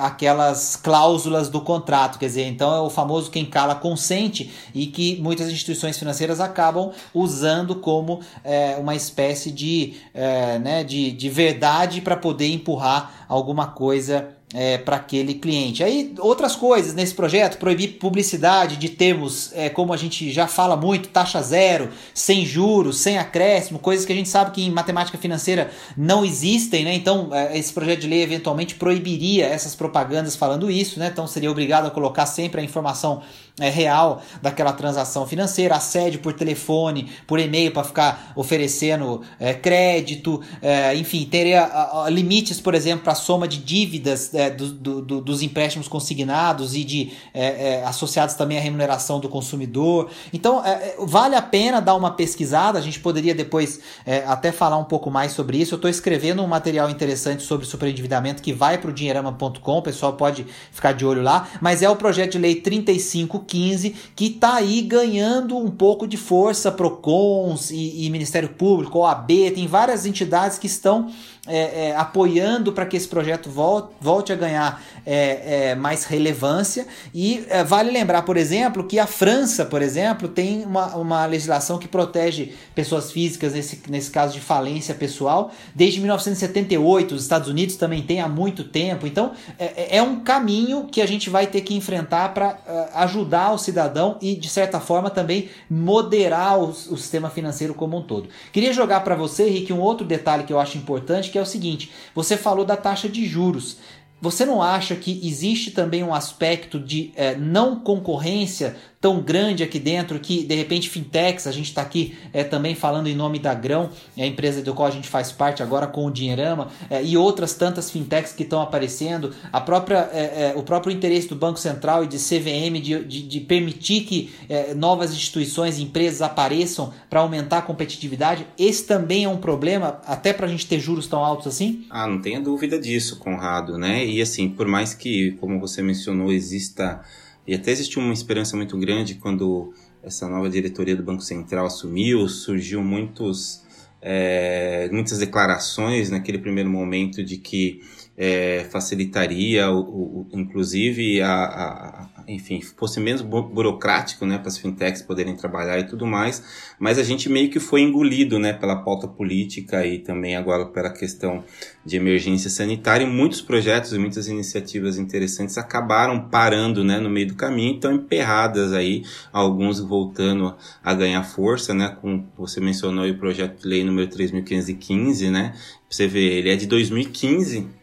àquelas 0.00 0.76
cláusulas 0.76 1.48
do 1.48 1.60
contrato. 1.60 2.18
Quer 2.18 2.26
dizer, 2.26 2.46
então 2.46 2.74
é 2.74 2.80
o 2.80 2.90
famoso 2.90 3.30
quem 3.30 3.44
cala 3.44 3.74
consente 3.74 4.50
e 4.74 4.86
que 4.86 5.20
muitas 5.20 5.50
instituições 5.50 5.98
financeiras 5.98 6.40
acabam 6.40 6.92
usando 7.14 7.49
usando 7.50 7.74
como 7.76 8.20
é, 8.44 8.76
uma 8.78 8.94
espécie 8.94 9.50
de, 9.50 9.94
é, 10.14 10.58
né, 10.58 10.84
de, 10.84 11.10
de 11.10 11.28
verdade 11.28 12.00
para 12.00 12.16
poder 12.16 12.48
empurrar 12.48 13.26
alguma 13.28 13.66
coisa 13.66 14.28
é, 14.52 14.78
para 14.78 14.96
aquele 14.96 15.34
cliente. 15.34 15.82
Aí 15.82 16.14
outras 16.18 16.56
coisas 16.56 16.92
nesse 16.94 17.14
projeto, 17.14 17.58
proibir 17.58 17.98
publicidade 17.98 18.76
de 18.76 18.88
termos, 18.88 19.52
é, 19.54 19.68
como 19.68 19.92
a 19.92 19.96
gente 19.96 20.32
já 20.32 20.46
fala 20.46 20.76
muito, 20.76 21.08
taxa 21.08 21.40
zero, 21.40 21.90
sem 22.12 22.44
juros, 22.44 22.98
sem 22.98 23.18
acréscimo, 23.18 23.78
coisas 23.78 24.04
que 24.04 24.12
a 24.12 24.16
gente 24.16 24.28
sabe 24.28 24.50
que 24.50 24.62
em 24.62 24.70
matemática 24.70 25.16
financeira 25.18 25.70
não 25.96 26.24
existem, 26.24 26.84
né? 26.84 26.94
Então 26.94 27.28
é, 27.32 27.56
esse 27.56 27.72
projeto 27.72 28.00
de 28.00 28.08
lei 28.08 28.22
eventualmente 28.22 28.74
proibiria 28.74 29.46
essas 29.46 29.74
propagandas 29.74 30.34
falando 30.34 30.70
isso, 30.70 30.98
né? 30.98 31.08
Então 31.12 31.26
seria 31.26 31.50
obrigado 31.50 31.86
a 31.86 31.90
colocar 31.90 32.26
sempre 32.26 32.60
a 32.60 32.64
informação 32.64 33.22
é, 33.60 33.68
real 33.68 34.22
daquela 34.42 34.72
transação 34.72 35.26
financeira, 35.26 35.76
assédio 35.76 36.20
por 36.20 36.32
telefone, 36.32 37.10
por 37.26 37.38
e-mail 37.38 37.70
para 37.72 37.84
ficar 37.84 38.32
oferecendo 38.34 39.22
é, 39.38 39.54
crédito, 39.54 40.40
é, 40.62 40.94
enfim, 40.96 41.24
teria 41.24 41.62
a, 41.62 42.06
a, 42.06 42.10
limites, 42.10 42.60
por 42.60 42.74
exemplo, 42.74 43.04
para 43.04 43.12
a 43.12 43.16
soma 43.16 43.46
de 43.46 43.58
dívidas 43.58 44.34
é, 44.34 44.50
do, 44.50 45.00
do, 45.02 45.20
dos 45.20 45.42
empréstimos 45.42 45.86
consignados 45.86 46.74
e 46.74 46.82
de 46.82 47.12
é, 47.34 47.74
é, 47.74 47.84
associados 47.84 48.34
também 48.34 48.58
à 48.58 48.60
remuneração 48.60 49.20
do 49.20 49.28
consumidor. 49.28 50.10
Então, 50.32 50.62
vale 50.98 51.34
a 51.36 51.42
pena 51.42 51.80
dar 51.80 51.94
uma 51.94 52.12
pesquisada, 52.12 52.78
a 52.78 52.82
gente 52.82 52.98
poderia 53.00 53.34
depois 53.34 53.80
até 54.26 54.50
falar 54.50 54.78
um 54.78 54.84
pouco 54.84 55.10
mais 55.10 55.32
sobre 55.32 55.58
isso. 55.58 55.74
Eu 55.74 55.76
estou 55.76 55.90
escrevendo 55.90 56.42
um 56.42 56.46
material 56.46 56.88
interessante 56.88 57.42
sobre 57.42 57.66
superendividamento 57.66 58.42
que 58.42 58.52
vai 58.52 58.78
para 58.78 58.90
o 58.90 58.92
dinheirama.com, 58.92 59.78
o 59.78 59.82
pessoal 59.82 60.14
pode 60.14 60.46
ficar 60.72 60.92
de 60.92 61.04
olho 61.04 61.22
lá, 61.22 61.48
mas 61.60 61.82
é 61.82 61.90
o 61.90 61.96
projeto 61.96 62.32
de 62.32 62.38
lei 62.38 62.54
35 62.54 63.40
15, 63.50 63.94
que 64.14 64.26
está 64.26 64.54
aí 64.54 64.80
ganhando 64.80 65.58
um 65.58 65.70
pouco 65.70 66.06
de 66.06 66.16
força, 66.16 66.70
PROCONs 66.70 67.70
e, 67.70 68.06
e 68.06 68.10
Ministério 68.10 68.50
Público, 68.50 69.00
OAB, 69.00 69.28
tem 69.54 69.66
várias 69.66 70.06
entidades 70.06 70.56
que 70.56 70.68
estão 70.68 71.10
é, 71.50 71.88
é, 71.88 71.96
apoiando 71.96 72.72
para 72.72 72.86
que 72.86 72.96
esse 72.96 73.08
projeto 73.08 73.50
volte, 73.50 73.88
volte 74.00 74.32
a 74.32 74.36
ganhar 74.36 74.80
é, 75.04 75.70
é 75.70 75.74
mais 75.74 76.04
relevância. 76.04 76.86
E 77.12 77.44
é, 77.48 77.64
vale 77.64 77.90
lembrar, 77.90 78.22
por 78.22 78.36
exemplo, 78.36 78.84
que 78.84 78.98
a 78.98 79.06
França, 79.06 79.64
por 79.64 79.82
exemplo, 79.82 80.28
tem 80.28 80.64
uma, 80.64 80.94
uma 80.94 81.26
legislação 81.26 81.78
que 81.78 81.88
protege 81.88 82.54
pessoas 82.74 83.10
físicas, 83.10 83.52
nesse, 83.54 83.82
nesse 83.88 84.10
caso 84.10 84.32
de 84.34 84.40
falência 84.40 84.94
pessoal, 84.94 85.50
desde 85.74 85.98
1978. 86.00 87.16
Os 87.16 87.22
Estados 87.22 87.48
Unidos 87.48 87.74
também 87.74 88.02
tem 88.02 88.20
há 88.20 88.28
muito 88.28 88.62
tempo. 88.62 89.06
Então, 89.06 89.32
é, 89.58 89.96
é 89.96 90.02
um 90.02 90.20
caminho 90.20 90.84
que 90.84 91.02
a 91.02 91.06
gente 91.06 91.28
vai 91.28 91.48
ter 91.48 91.62
que 91.62 91.74
enfrentar 91.74 92.32
para 92.32 92.58
ajudar 92.94 93.52
o 93.52 93.58
cidadão 93.58 94.16
e, 94.20 94.36
de 94.36 94.48
certa 94.48 94.78
forma, 94.78 95.10
também 95.10 95.48
moderar 95.68 96.60
o, 96.60 96.68
o 96.68 96.96
sistema 96.96 97.28
financeiro 97.28 97.74
como 97.74 97.98
um 97.98 98.02
todo. 98.02 98.28
Queria 98.52 98.72
jogar 98.72 99.00
para 99.00 99.16
você, 99.16 99.48
Rick, 99.48 99.72
um 99.72 99.80
outro 99.80 100.06
detalhe 100.06 100.44
que 100.44 100.52
eu 100.52 100.60
acho 100.60 100.78
importante, 100.78 101.30
que 101.30 101.39
é 101.40 101.42
o 101.42 101.46
seguinte: 101.46 101.90
você 102.14 102.36
falou 102.36 102.64
da 102.64 102.76
taxa 102.76 103.08
de 103.08 103.26
juros. 103.26 103.78
Você 104.22 104.44
não 104.44 104.62
acha 104.62 104.94
que 104.94 105.26
existe 105.26 105.70
também 105.70 106.04
um 106.04 106.14
aspecto 106.14 106.78
de 106.78 107.10
é, 107.16 107.34
não 107.34 107.80
concorrência 107.80 108.76
tão 109.00 109.18
grande 109.22 109.62
aqui 109.62 109.78
dentro 109.78 110.20
que, 110.20 110.44
de 110.44 110.54
repente, 110.54 110.90
fintechs, 110.90 111.46
a 111.46 111.52
gente 111.52 111.68
está 111.68 111.80
aqui 111.80 112.18
é, 112.34 112.44
também 112.44 112.74
falando 112.74 113.06
em 113.06 113.14
nome 113.14 113.38
da 113.38 113.54
Grão, 113.54 113.88
é 114.14 114.24
a 114.24 114.26
empresa 114.26 114.60
do 114.60 114.74
qual 114.74 114.86
a 114.86 114.90
gente 114.90 115.08
faz 115.08 115.32
parte 115.32 115.62
agora 115.62 115.86
com 115.86 116.04
o 116.04 116.10
Dinheirama, 116.10 116.68
é, 116.90 117.02
e 117.02 117.16
outras 117.16 117.54
tantas 117.54 117.90
fintechs 117.90 118.34
que 118.34 118.42
estão 118.42 118.60
aparecendo, 118.60 119.32
a 119.50 119.58
própria, 119.58 120.10
é, 120.12 120.50
é, 120.50 120.54
o 120.54 120.62
próprio 120.62 120.92
interesse 120.94 121.28
do 121.28 121.34
Banco 121.34 121.58
Central 121.58 122.04
e 122.04 122.06
de 122.06 122.18
CVM 122.18 122.78
de, 122.82 123.02
de, 123.04 123.22
de 123.22 123.40
permitir 123.40 124.02
que 124.02 124.34
é, 124.50 124.74
novas 124.74 125.12
instituições 125.12 125.78
e 125.78 125.82
empresas 125.82 126.20
apareçam 126.20 126.92
para 127.08 127.20
aumentar 127.20 127.58
a 127.58 127.62
competitividade, 127.62 128.46
esse 128.58 128.84
também 128.84 129.24
é 129.24 129.28
um 129.30 129.38
problema, 129.38 129.98
até 130.04 130.34
para 130.34 130.44
a 130.44 130.48
gente 130.48 130.66
ter 130.66 130.78
juros 130.78 131.06
tão 131.06 131.24
altos 131.24 131.46
assim? 131.46 131.86
Ah, 131.88 132.06
não 132.06 132.20
tenha 132.20 132.38
dúvida 132.38 132.78
disso, 132.78 133.18
Conrado, 133.18 133.78
né? 133.78 134.04
E 134.04 134.20
assim, 134.20 134.50
por 134.50 134.66
mais 134.66 134.92
que, 134.92 135.32
como 135.40 135.58
você 135.58 135.80
mencionou, 135.80 136.30
exista 136.30 137.00
e 137.46 137.54
até 137.54 137.70
existiu 137.70 138.02
uma 138.02 138.12
esperança 138.12 138.56
muito 138.56 138.76
grande 138.78 139.14
quando 139.14 139.72
essa 140.02 140.28
nova 140.28 140.48
diretoria 140.48 140.96
do 140.96 141.02
Banco 141.02 141.22
Central 141.22 141.66
assumiu, 141.66 142.28
surgiu 142.28 142.82
muitos, 142.82 143.62
é, 144.00 144.88
muitas 144.92 145.18
declarações 145.18 146.10
naquele 146.10 146.38
primeiro 146.38 146.70
momento 146.70 147.22
de 147.22 147.36
que 147.36 147.80
é, 148.16 148.66
facilitaria, 148.70 149.70
o, 149.70 149.80
o, 149.80 150.28
inclusive, 150.32 151.20
a, 151.22 151.32
a, 151.32 152.19
enfim, 152.34 152.60
fosse 152.60 153.00
menos 153.00 153.22
burocrático, 153.22 154.24
né, 154.24 154.38
para 154.38 154.48
as 154.48 154.56
fintechs 154.56 155.02
poderem 155.02 155.34
trabalhar 155.34 155.78
e 155.80 155.84
tudo 155.84 156.06
mais, 156.06 156.74
mas 156.78 156.96
a 156.96 157.02
gente 157.02 157.28
meio 157.28 157.50
que 157.50 157.58
foi 157.58 157.80
engolido, 157.80 158.38
né, 158.38 158.52
pela 158.52 158.76
pauta 158.76 159.08
política 159.08 159.84
e 159.84 159.98
também 159.98 160.36
agora 160.36 160.66
pela 160.66 160.90
questão 160.90 161.42
de 161.84 161.96
emergência 161.96 162.48
sanitária. 162.48 163.04
E 163.04 163.10
muitos 163.10 163.40
projetos 163.40 163.92
e 163.92 163.98
muitas 163.98 164.28
iniciativas 164.28 164.96
interessantes 164.96 165.58
acabaram 165.58 166.28
parando, 166.28 166.84
né, 166.84 167.00
no 167.00 167.10
meio 167.10 167.28
do 167.28 167.34
caminho, 167.34 167.74
então 167.74 167.92
emperradas 167.92 168.72
aí, 168.72 169.02
alguns 169.32 169.80
voltando 169.80 170.54
a 170.84 170.94
ganhar 170.94 171.24
força, 171.24 171.74
né, 171.74 171.96
como 172.00 172.28
você 172.38 172.60
mencionou 172.60 173.08
o 173.08 173.18
projeto 173.18 173.62
de 173.62 173.68
lei 173.68 173.82
número 173.82 174.08
3515, 174.08 175.30
né, 175.30 175.54
você 175.88 176.06
vê, 176.06 176.38
ele 176.38 176.50
é 176.50 176.56
de 176.56 176.66
2015, 176.66 177.79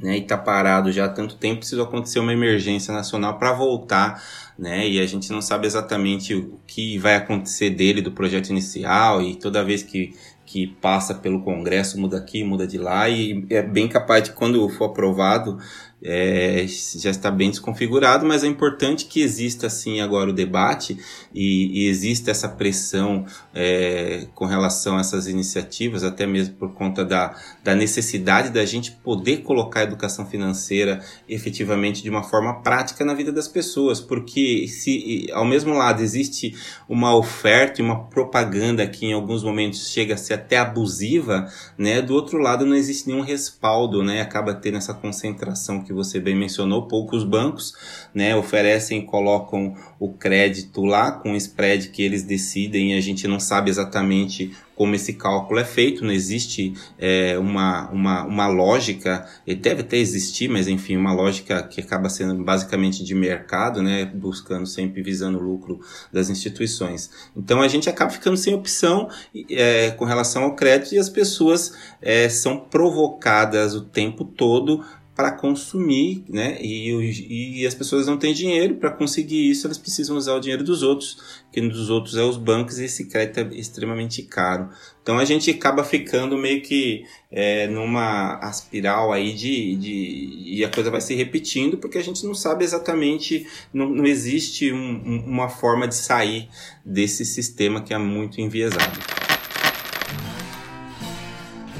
né, 0.00 0.16
e 0.16 0.22
está 0.22 0.36
parado 0.36 0.90
já 0.90 1.04
há 1.04 1.08
tanto 1.08 1.36
tempo, 1.36 1.60
precisou 1.60 1.84
acontecer 1.84 2.18
uma 2.18 2.32
emergência 2.32 2.92
nacional 2.92 3.38
para 3.38 3.52
voltar, 3.52 4.22
né, 4.58 4.88
e 4.88 5.00
a 5.00 5.06
gente 5.06 5.30
não 5.30 5.42
sabe 5.42 5.66
exatamente 5.66 6.34
o 6.34 6.58
que 6.66 6.98
vai 6.98 7.16
acontecer 7.16 7.70
dele, 7.70 8.00
do 8.00 8.12
projeto 8.12 8.50
inicial, 8.50 9.22
e 9.22 9.36
toda 9.36 9.64
vez 9.64 9.82
que, 9.82 10.14
que 10.46 10.66
passa 10.66 11.14
pelo 11.14 11.42
Congresso, 11.42 12.00
muda 12.00 12.18
aqui, 12.18 12.42
muda 12.42 12.66
de 12.66 12.78
lá, 12.78 13.08
e 13.08 13.46
é 13.50 13.62
bem 13.62 13.88
capaz 13.88 14.24
de 14.24 14.32
quando 14.32 14.68
for 14.70 14.86
aprovado, 14.86 15.58
é, 16.02 16.66
já 16.96 17.10
está 17.10 17.30
bem 17.30 17.50
desconfigurado, 17.50 18.24
mas 18.26 18.42
é 18.42 18.46
importante 18.46 19.04
que 19.06 19.20
exista 19.20 19.66
assim 19.66 20.00
agora 20.00 20.30
o 20.30 20.32
debate 20.32 20.98
e, 21.34 21.84
e 21.84 21.88
exista 21.88 22.30
essa 22.30 22.48
pressão 22.48 23.26
é, 23.54 24.26
com 24.34 24.46
relação 24.46 24.96
a 24.96 25.00
essas 25.00 25.26
iniciativas, 25.26 26.02
até 26.02 26.26
mesmo 26.26 26.54
por 26.54 26.72
conta 26.72 27.04
da, 27.04 27.36
da 27.62 27.74
necessidade 27.74 28.50
da 28.50 28.64
gente 28.64 28.92
poder 28.92 29.38
colocar 29.38 29.80
a 29.80 29.84
educação 29.84 30.26
financeira 30.26 31.00
efetivamente 31.28 32.02
de 32.02 32.10
uma 32.10 32.22
forma 32.22 32.62
prática 32.62 33.04
na 33.04 33.14
vida 33.14 33.30
das 33.30 33.48
pessoas, 33.48 34.00
porque 34.00 34.66
se 34.68 35.26
ao 35.32 35.44
mesmo 35.44 35.74
lado 35.74 36.02
existe 36.02 36.54
uma 36.88 37.14
oferta 37.14 37.80
e 37.80 37.84
uma 37.84 38.04
propaganda 38.04 38.86
que 38.86 39.06
em 39.06 39.12
alguns 39.12 39.42
momentos 39.42 39.90
chega 39.90 40.14
a 40.14 40.16
ser 40.16 40.34
até 40.34 40.58
abusiva, 40.58 41.46
né, 41.76 42.00
do 42.00 42.14
outro 42.14 42.38
lado 42.38 42.64
não 42.64 42.74
existe 42.74 43.08
nenhum 43.08 43.22
respaldo, 43.22 44.02
né, 44.02 44.20
acaba 44.20 44.54
tendo 44.54 44.78
essa 44.78 44.94
concentração 44.94 45.82
que 45.82 45.89
você 45.92 46.20
bem 46.20 46.36
mencionou, 46.36 46.88
poucos 46.88 47.24
bancos 47.24 47.74
né, 48.14 48.34
oferecem 48.34 49.00
e 49.00 49.04
colocam 49.04 49.74
o 49.98 50.12
crédito 50.12 50.84
lá 50.84 51.12
com 51.12 51.32
o 51.32 51.36
spread 51.36 51.88
que 51.88 52.02
eles 52.02 52.22
decidem 52.22 52.92
e 52.92 52.96
a 52.96 53.00
gente 53.00 53.26
não 53.28 53.40
sabe 53.40 53.70
exatamente 53.70 54.52
como 54.80 54.94
esse 54.94 55.12
cálculo 55.12 55.60
é 55.60 55.64
feito, 55.64 56.02
não 56.02 56.10
existe 56.10 56.72
é, 56.98 57.38
uma, 57.38 57.90
uma, 57.90 58.24
uma 58.24 58.46
lógica, 58.46 59.28
ele 59.46 59.60
deve 59.60 59.82
até 59.82 59.98
existir, 59.98 60.48
mas 60.48 60.68
enfim, 60.68 60.96
uma 60.96 61.12
lógica 61.12 61.62
que 61.64 61.82
acaba 61.82 62.08
sendo 62.08 62.42
basicamente 62.42 63.04
de 63.04 63.14
mercado, 63.14 63.82
né, 63.82 64.06
buscando 64.06 64.66
sempre 64.66 65.02
visando 65.02 65.36
o 65.36 65.42
lucro 65.42 65.80
das 66.10 66.30
instituições. 66.30 67.10
Então 67.36 67.60
a 67.60 67.68
gente 67.68 67.90
acaba 67.90 68.10
ficando 68.10 68.38
sem 68.38 68.54
opção 68.54 69.10
é, 69.50 69.90
com 69.90 70.06
relação 70.06 70.44
ao 70.44 70.56
crédito 70.56 70.94
e 70.94 70.98
as 70.98 71.10
pessoas 71.10 71.74
é, 72.00 72.30
são 72.30 72.56
provocadas 72.56 73.74
o 73.74 73.82
tempo 73.82 74.24
todo 74.24 74.82
para 75.20 75.32
consumir, 75.32 76.24
né? 76.30 76.56
E, 76.62 77.60
e 77.60 77.66
as 77.66 77.74
pessoas 77.74 78.06
não 78.06 78.16
têm 78.16 78.32
dinheiro 78.32 78.76
para 78.76 78.90
conseguir 78.90 79.50
isso, 79.50 79.66
elas 79.66 79.76
precisam 79.76 80.16
usar 80.16 80.32
o 80.32 80.40
dinheiro 80.40 80.64
dos 80.64 80.82
outros, 80.82 81.42
que 81.52 81.60
dos 81.60 81.90
outros 81.90 82.16
é 82.16 82.22
os 82.22 82.38
bancos 82.38 82.78
e 82.78 82.86
esse 82.86 83.04
crédito 83.04 83.40
é 83.40 83.54
extremamente 83.54 84.22
caro. 84.22 84.70
Então 85.02 85.18
a 85.18 85.24
gente 85.26 85.50
acaba 85.50 85.84
ficando 85.84 86.38
meio 86.38 86.62
que 86.62 87.04
é, 87.30 87.66
numa 87.66 88.36
aspiral 88.36 89.12
aí 89.12 89.34
de, 89.34 89.76
de. 89.76 90.54
e 90.54 90.64
a 90.64 90.70
coisa 90.70 90.90
vai 90.90 91.02
se 91.02 91.14
repetindo 91.14 91.76
porque 91.76 91.98
a 91.98 92.02
gente 92.02 92.24
não 92.24 92.34
sabe 92.34 92.64
exatamente, 92.64 93.46
não, 93.74 93.90
não 93.90 94.06
existe 94.06 94.72
um, 94.72 95.22
uma 95.26 95.50
forma 95.50 95.86
de 95.86 95.96
sair 95.96 96.48
desse 96.82 97.26
sistema 97.26 97.82
que 97.82 97.92
é 97.92 97.98
muito 97.98 98.40
enviesado. 98.40 99.29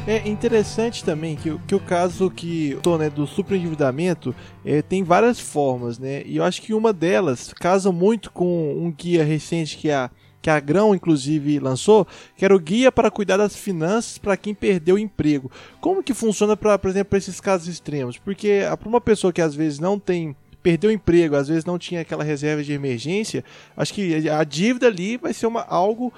É 0.06 0.26
interessante 0.26 1.04
também 1.04 1.36
que, 1.36 1.56
que 1.68 1.74
o 1.74 1.80
caso 1.80 2.30
que 2.30 2.78
tô, 2.82 2.96
né, 2.96 3.10
do 3.10 3.26
superendividamento 3.26 4.34
é, 4.64 4.80
tem 4.80 5.04
várias 5.04 5.38
formas, 5.38 5.98
né? 5.98 6.22
E 6.24 6.38
eu 6.38 6.44
acho 6.44 6.62
que 6.62 6.72
uma 6.72 6.92
delas 6.92 7.52
casa 7.52 7.92
muito 7.92 8.30
com 8.32 8.72
um 8.78 8.90
guia 8.90 9.22
recente 9.22 9.76
que 9.76 9.90
a 9.90 10.10
que 10.42 10.48
a 10.48 10.58
Grão 10.58 10.94
inclusive 10.94 11.58
lançou, 11.58 12.06
que 12.34 12.46
era 12.46 12.56
o 12.56 12.58
guia 12.58 12.90
para 12.90 13.10
cuidar 13.10 13.36
das 13.36 13.54
finanças 13.54 14.16
para 14.16 14.38
quem 14.38 14.54
perdeu 14.54 14.94
o 14.94 14.98
emprego. 14.98 15.50
Como 15.82 16.02
que 16.02 16.14
funciona 16.14 16.56
para, 16.56 16.78
por 16.78 16.88
exemplo, 16.88 17.18
esses 17.18 17.38
casos 17.40 17.68
extremos? 17.68 18.16
Porque 18.16 18.60
para 18.78 18.88
uma 18.88 19.02
pessoa 19.02 19.34
que 19.34 19.42
às 19.42 19.54
vezes 19.54 19.78
não 19.78 19.98
tem 19.98 20.34
perdeu 20.62 20.90
o 20.90 20.92
emprego, 20.92 21.36
às 21.36 21.48
vezes 21.48 21.64
não 21.64 21.78
tinha 21.78 22.02
aquela 22.02 22.24
reserva 22.24 22.62
de 22.62 22.72
emergência, 22.72 23.44
acho 23.76 23.94
que 23.94 24.28
a 24.28 24.44
dívida 24.44 24.86
ali 24.86 25.16
vai 25.16 25.32
ser 25.32 25.46
uma, 25.46 25.62
algo 25.62 26.12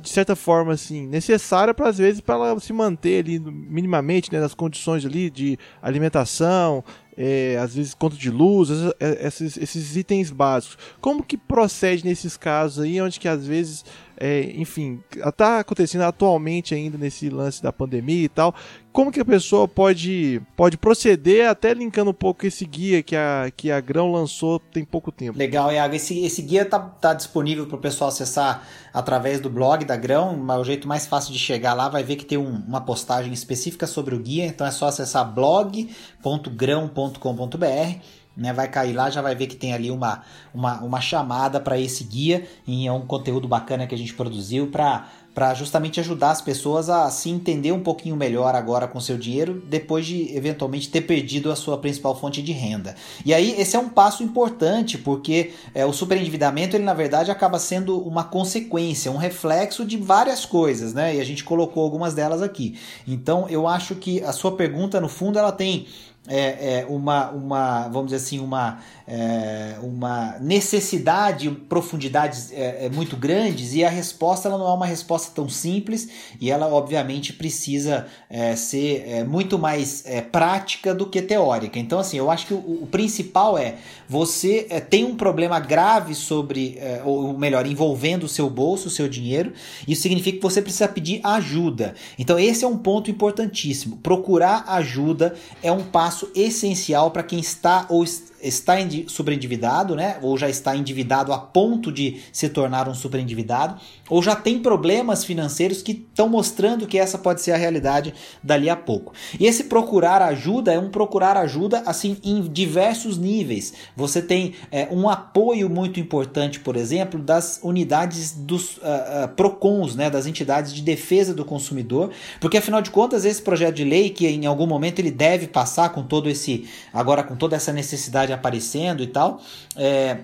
de 0.00 0.08
certa 0.08 0.34
forma 0.34 0.72
assim 0.72 1.06
necessária 1.06 1.74
para 1.74 1.88
às 1.88 1.98
vezes 1.98 2.20
para 2.20 2.34
ela 2.34 2.60
se 2.60 2.72
manter 2.72 3.22
ali 3.22 3.38
minimamente 3.38 4.32
né, 4.32 4.40
nas 4.40 4.54
condições 4.54 5.04
ali 5.04 5.28
de 5.30 5.58
alimentação 5.82 6.82
é, 7.16 7.56
às 7.60 7.74
vezes 7.74 7.94
conta 7.94 8.16
de 8.16 8.30
luz 8.30 8.70
é, 8.98 9.26
esses, 9.26 9.56
esses 9.56 9.96
itens 9.96 10.30
básicos. 10.30 10.78
Como 11.00 11.22
que 11.22 11.36
procede 11.36 12.04
nesses 12.04 12.36
casos 12.36 12.84
aí 12.84 13.00
onde 13.00 13.20
que 13.20 13.28
às 13.28 13.46
vezes 13.46 13.84
é, 14.16 14.52
enfim, 14.56 15.02
está 15.14 15.60
acontecendo 15.60 16.02
atualmente 16.02 16.74
ainda 16.74 16.96
nesse 16.96 17.28
lance 17.28 17.62
da 17.62 17.72
pandemia 17.72 18.24
e 18.24 18.28
tal. 18.28 18.54
Como 18.92 19.10
que 19.10 19.18
a 19.18 19.24
pessoa 19.24 19.66
pode, 19.66 20.40
pode 20.56 20.76
proceder, 20.76 21.48
até 21.48 21.74
linkando 21.74 22.12
um 22.12 22.14
pouco 22.14 22.46
esse 22.46 22.64
guia 22.64 23.02
que 23.02 23.16
a, 23.16 23.50
que 23.56 23.70
a 23.70 23.80
Grão 23.80 24.12
lançou 24.12 24.60
tem 24.60 24.84
pouco 24.84 25.10
tempo? 25.10 25.36
Legal, 25.36 25.72
Iago. 25.72 25.96
Esse, 25.96 26.24
esse 26.24 26.40
guia 26.42 26.62
está 26.62 26.78
tá 26.78 27.12
disponível 27.12 27.66
para 27.66 27.76
o 27.76 27.80
pessoal 27.80 28.08
acessar 28.08 28.64
através 28.92 29.40
do 29.40 29.50
blog 29.50 29.84
da 29.84 29.96
Grão. 29.96 30.46
O 30.60 30.64
jeito 30.64 30.86
mais 30.86 31.06
fácil 31.06 31.32
de 31.32 31.40
chegar 31.40 31.74
lá 31.74 31.88
vai 31.88 32.04
ver 32.04 32.14
que 32.14 32.24
tem 32.24 32.38
um, 32.38 32.62
uma 32.68 32.80
postagem 32.80 33.32
específica 33.32 33.86
sobre 33.86 34.14
o 34.14 34.18
guia, 34.20 34.46
então 34.46 34.64
é 34.64 34.70
só 34.70 34.86
acessar 34.86 35.34
blog.grão.com.br 35.34 38.23
né, 38.36 38.52
vai 38.52 38.68
cair 38.68 38.92
lá, 38.92 39.10
já 39.10 39.22
vai 39.22 39.34
ver 39.34 39.46
que 39.46 39.56
tem 39.56 39.72
ali 39.72 39.90
uma, 39.90 40.22
uma, 40.52 40.80
uma 40.80 41.00
chamada 41.00 41.60
para 41.60 41.78
esse 41.78 42.04
guia 42.04 42.46
e 42.66 42.86
é 42.86 42.92
um 42.92 43.06
conteúdo 43.06 43.46
bacana 43.46 43.86
que 43.86 43.94
a 43.94 43.98
gente 43.98 44.14
produziu 44.14 44.66
para 44.66 45.54
justamente 45.54 46.00
ajudar 46.00 46.30
as 46.30 46.40
pessoas 46.40 46.88
a 46.88 47.10
se 47.10 47.30
entender 47.30 47.72
um 47.72 47.80
pouquinho 47.80 48.16
melhor 48.16 48.54
agora 48.54 48.86
com 48.86 49.00
seu 49.00 49.16
dinheiro, 49.16 49.62
depois 49.68 50.06
de 50.06 50.34
eventualmente 50.36 50.88
ter 50.88 51.02
perdido 51.02 51.50
a 51.50 51.56
sua 51.56 51.78
principal 51.78 52.18
fonte 52.18 52.42
de 52.42 52.52
renda. 52.52 52.94
E 53.24 53.32
aí 53.32 53.54
esse 53.60 53.76
é 53.76 53.78
um 53.78 53.88
passo 53.88 54.22
importante, 54.22 54.98
porque 54.98 55.52
é, 55.74 55.84
o 55.86 55.92
superendividamento 55.92 56.76
ele 56.76 56.84
na 56.84 56.94
verdade 56.94 57.30
acaba 57.30 57.58
sendo 57.58 57.98
uma 57.98 58.24
consequência, 58.24 59.10
um 59.10 59.16
reflexo 59.16 59.84
de 59.84 59.96
várias 59.96 60.44
coisas, 60.44 60.92
né? 60.92 61.16
E 61.16 61.20
a 61.20 61.24
gente 61.24 61.44
colocou 61.44 61.82
algumas 61.82 62.14
delas 62.14 62.42
aqui. 62.42 62.78
Então 63.06 63.48
eu 63.48 63.68
acho 63.68 63.94
que 63.94 64.22
a 64.22 64.32
sua 64.32 64.56
pergunta 64.56 65.00
no 65.00 65.08
fundo 65.08 65.38
ela 65.38 65.52
tem 65.52 65.86
é, 66.26 66.78
é, 66.80 66.86
uma, 66.88 67.30
uma, 67.30 67.88
vamos 67.88 68.06
dizer 68.06 68.16
assim, 68.16 68.40
uma, 68.40 68.78
é, 69.06 69.74
uma 69.82 70.38
necessidade, 70.40 71.50
profundidades 71.50 72.50
é, 72.50 72.86
é, 72.86 72.88
muito 72.88 73.14
grandes 73.14 73.74
e 73.74 73.84
a 73.84 73.90
resposta 73.90 74.48
ela 74.48 74.56
não 74.56 74.66
é 74.66 74.72
uma 74.72 74.86
resposta 74.86 75.32
tão 75.34 75.50
simples 75.50 76.08
e 76.40 76.50
ela 76.50 76.66
obviamente 76.68 77.34
precisa 77.34 78.06
é, 78.30 78.56
ser 78.56 79.24
muito 79.26 79.58
mais 79.58 80.04
prática 80.32 80.94
do 80.94 81.06
que 81.06 81.20
teórica. 81.20 81.78
Então 81.78 81.98
assim, 81.98 82.16
eu 82.16 82.30
acho 82.30 82.46
que 82.46 82.54
o, 82.54 82.82
o 82.82 82.88
principal 82.90 83.58
é 83.58 83.74
você 84.08 84.62
tem 84.88 85.04
um 85.04 85.16
problema 85.16 85.58
grave 85.60 86.14
sobre, 86.14 86.78
ou 87.04 87.36
melhor, 87.38 87.66
envolvendo 87.66 88.24
o 88.24 88.28
seu 88.28 88.48
bolso, 88.48 88.88
o 88.88 88.90
seu 88.90 89.08
dinheiro. 89.08 89.52
Isso 89.86 90.02
significa 90.02 90.36
que 90.38 90.42
você 90.42 90.60
precisa 90.60 90.88
pedir 90.88 91.20
ajuda. 91.22 91.94
Então 92.18 92.38
esse 92.38 92.64
é 92.64 92.68
um 92.68 92.76
ponto 92.76 93.10
importantíssimo. 93.10 93.98
Procurar 93.98 94.64
ajuda 94.68 95.34
é 95.62 95.72
um 95.72 95.82
passo 95.82 96.13
essencial 96.34 97.10
para 97.10 97.22
quem 97.22 97.38
está 97.38 97.86
ou 97.88 98.04
está 98.44 98.74
sobreendividado, 99.06 99.96
né? 99.96 100.18
Ou 100.22 100.36
já 100.36 100.48
está 100.48 100.76
endividado 100.76 101.32
a 101.32 101.38
ponto 101.38 101.90
de 101.90 102.20
se 102.32 102.48
tornar 102.48 102.88
um 102.88 102.94
superendividado, 102.94 103.80
ou 104.08 104.22
já 104.22 104.36
tem 104.36 104.58
problemas 104.58 105.24
financeiros 105.24 105.82
que 105.82 105.92
estão 105.92 106.28
mostrando 106.28 106.86
que 106.86 106.98
essa 106.98 107.18
pode 107.18 107.40
ser 107.40 107.52
a 107.52 107.56
realidade 107.56 108.14
dali 108.42 108.68
a 108.68 108.76
pouco. 108.76 109.12
E 109.38 109.46
esse 109.46 109.64
procurar 109.64 110.22
ajuda 110.22 110.72
é 110.72 110.78
um 110.78 110.90
procurar 110.90 111.36
ajuda 111.36 111.82
assim 111.86 112.18
em 112.22 112.42
diversos 112.42 113.16
níveis. 113.16 113.72
Você 113.96 114.20
tem 114.20 114.54
é, 114.70 114.88
um 114.90 115.08
apoio 115.08 115.70
muito 115.70 115.98
importante, 115.98 116.60
por 116.60 116.76
exemplo, 116.76 117.20
das 117.20 117.60
unidades 117.62 118.32
dos 118.32 118.76
uh, 118.76 118.80
uh, 119.24 119.28
Procons, 119.34 119.96
né? 119.96 120.10
Das 120.10 120.26
entidades 120.26 120.72
de 120.72 120.82
defesa 120.82 121.32
do 121.32 121.44
consumidor, 121.44 122.10
porque 122.40 122.58
afinal 122.58 122.82
de 122.82 122.90
contas 122.90 123.24
esse 123.24 123.40
projeto 123.40 123.76
de 123.76 123.84
lei 123.84 124.10
que 124.10 124.26
em 124.26 124.46
algum 124.46 124.66
momento 124.66 124.98
ele 124.98 125.10
deve 125.10 125.46
passar 125.46 125.90
com 125.90 126.02
todo 126.02 126.28
esse 126.28 126.68
agora 126.92 127.22
com 127.22 127.36
toda 127.36 127.56
essa 127.56 127.72
necessidade 127.72 128.32
aparecendo 128.34 129.02
e 129.02 129.06
tal. 129.06 129.40
É, 129.76 130.18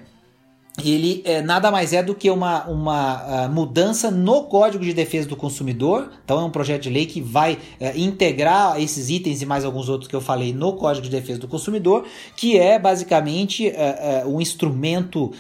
ele 0.85 1.23
é, 1.25 1.43
nada 1.43 1.71
mais 1.71 1.93
é 1.93 2.03
do 2.03 2.15
que 2.15 2.31
uma, 2.31 2.65
uma 2.67 3.47
uh, 3.47 3.51
mudança 3.51 4.11
no 4.11 4.45
Código 4.45 4.85
de 4.85 4.93
Defesa 4.95 5.29
do 5.29 5.37
Consumidor. 5.37 6.11
Então, 6.25 6.41
é 6.41 6.45
um 6.45 6.51
projeto 6.51 6.83
de 6.83 6.91
lei 6.91 7.07
que 7.07 7.21
vai 7.21 7.55
uh, 7.55 7.59
integrar 7.97 8.81
esses 8.81 9.11
itens 9.11 9.43
e 9.43 9.47
mais 9.47 9.65
alguns 9.65 9.89
outros 9.89 10.09
que 10.09 10.15
eu 10.15 10.21
falei 10.21 10.53
no 10.53 10.75
Código 10.75 11.05
de 11.05 11.11
Defesa 11.11 11.39
do 11.39 11.49
Consumidor, 11.49 12.07
que 12.37 12.59
é 12.59 12.79
basicamente 12.79 13.69
uh, 13.69 14.29
um 14.29 14.41
instrumento 14.41 15.33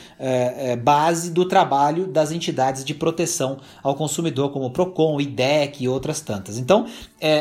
base 0.83 1.31
do 1.31 1.47
trabalho 1.47 2.07
das 2.07 2.31
entidades 2.33 2.85
de 2.85 2.95
proteção 2.95 3.59
ao 3.83 3.95
consumidor, 3.95 4.51
como 4.51 4.67
o 4.67 4.71
PROCON, 4.71 5.17
o 5.17 5.21
IDEC 5.21 5.85
e 5.85 5.89
outras 5.89 6.21
tantas. 6.21 6.59
Então, 6.59 6.87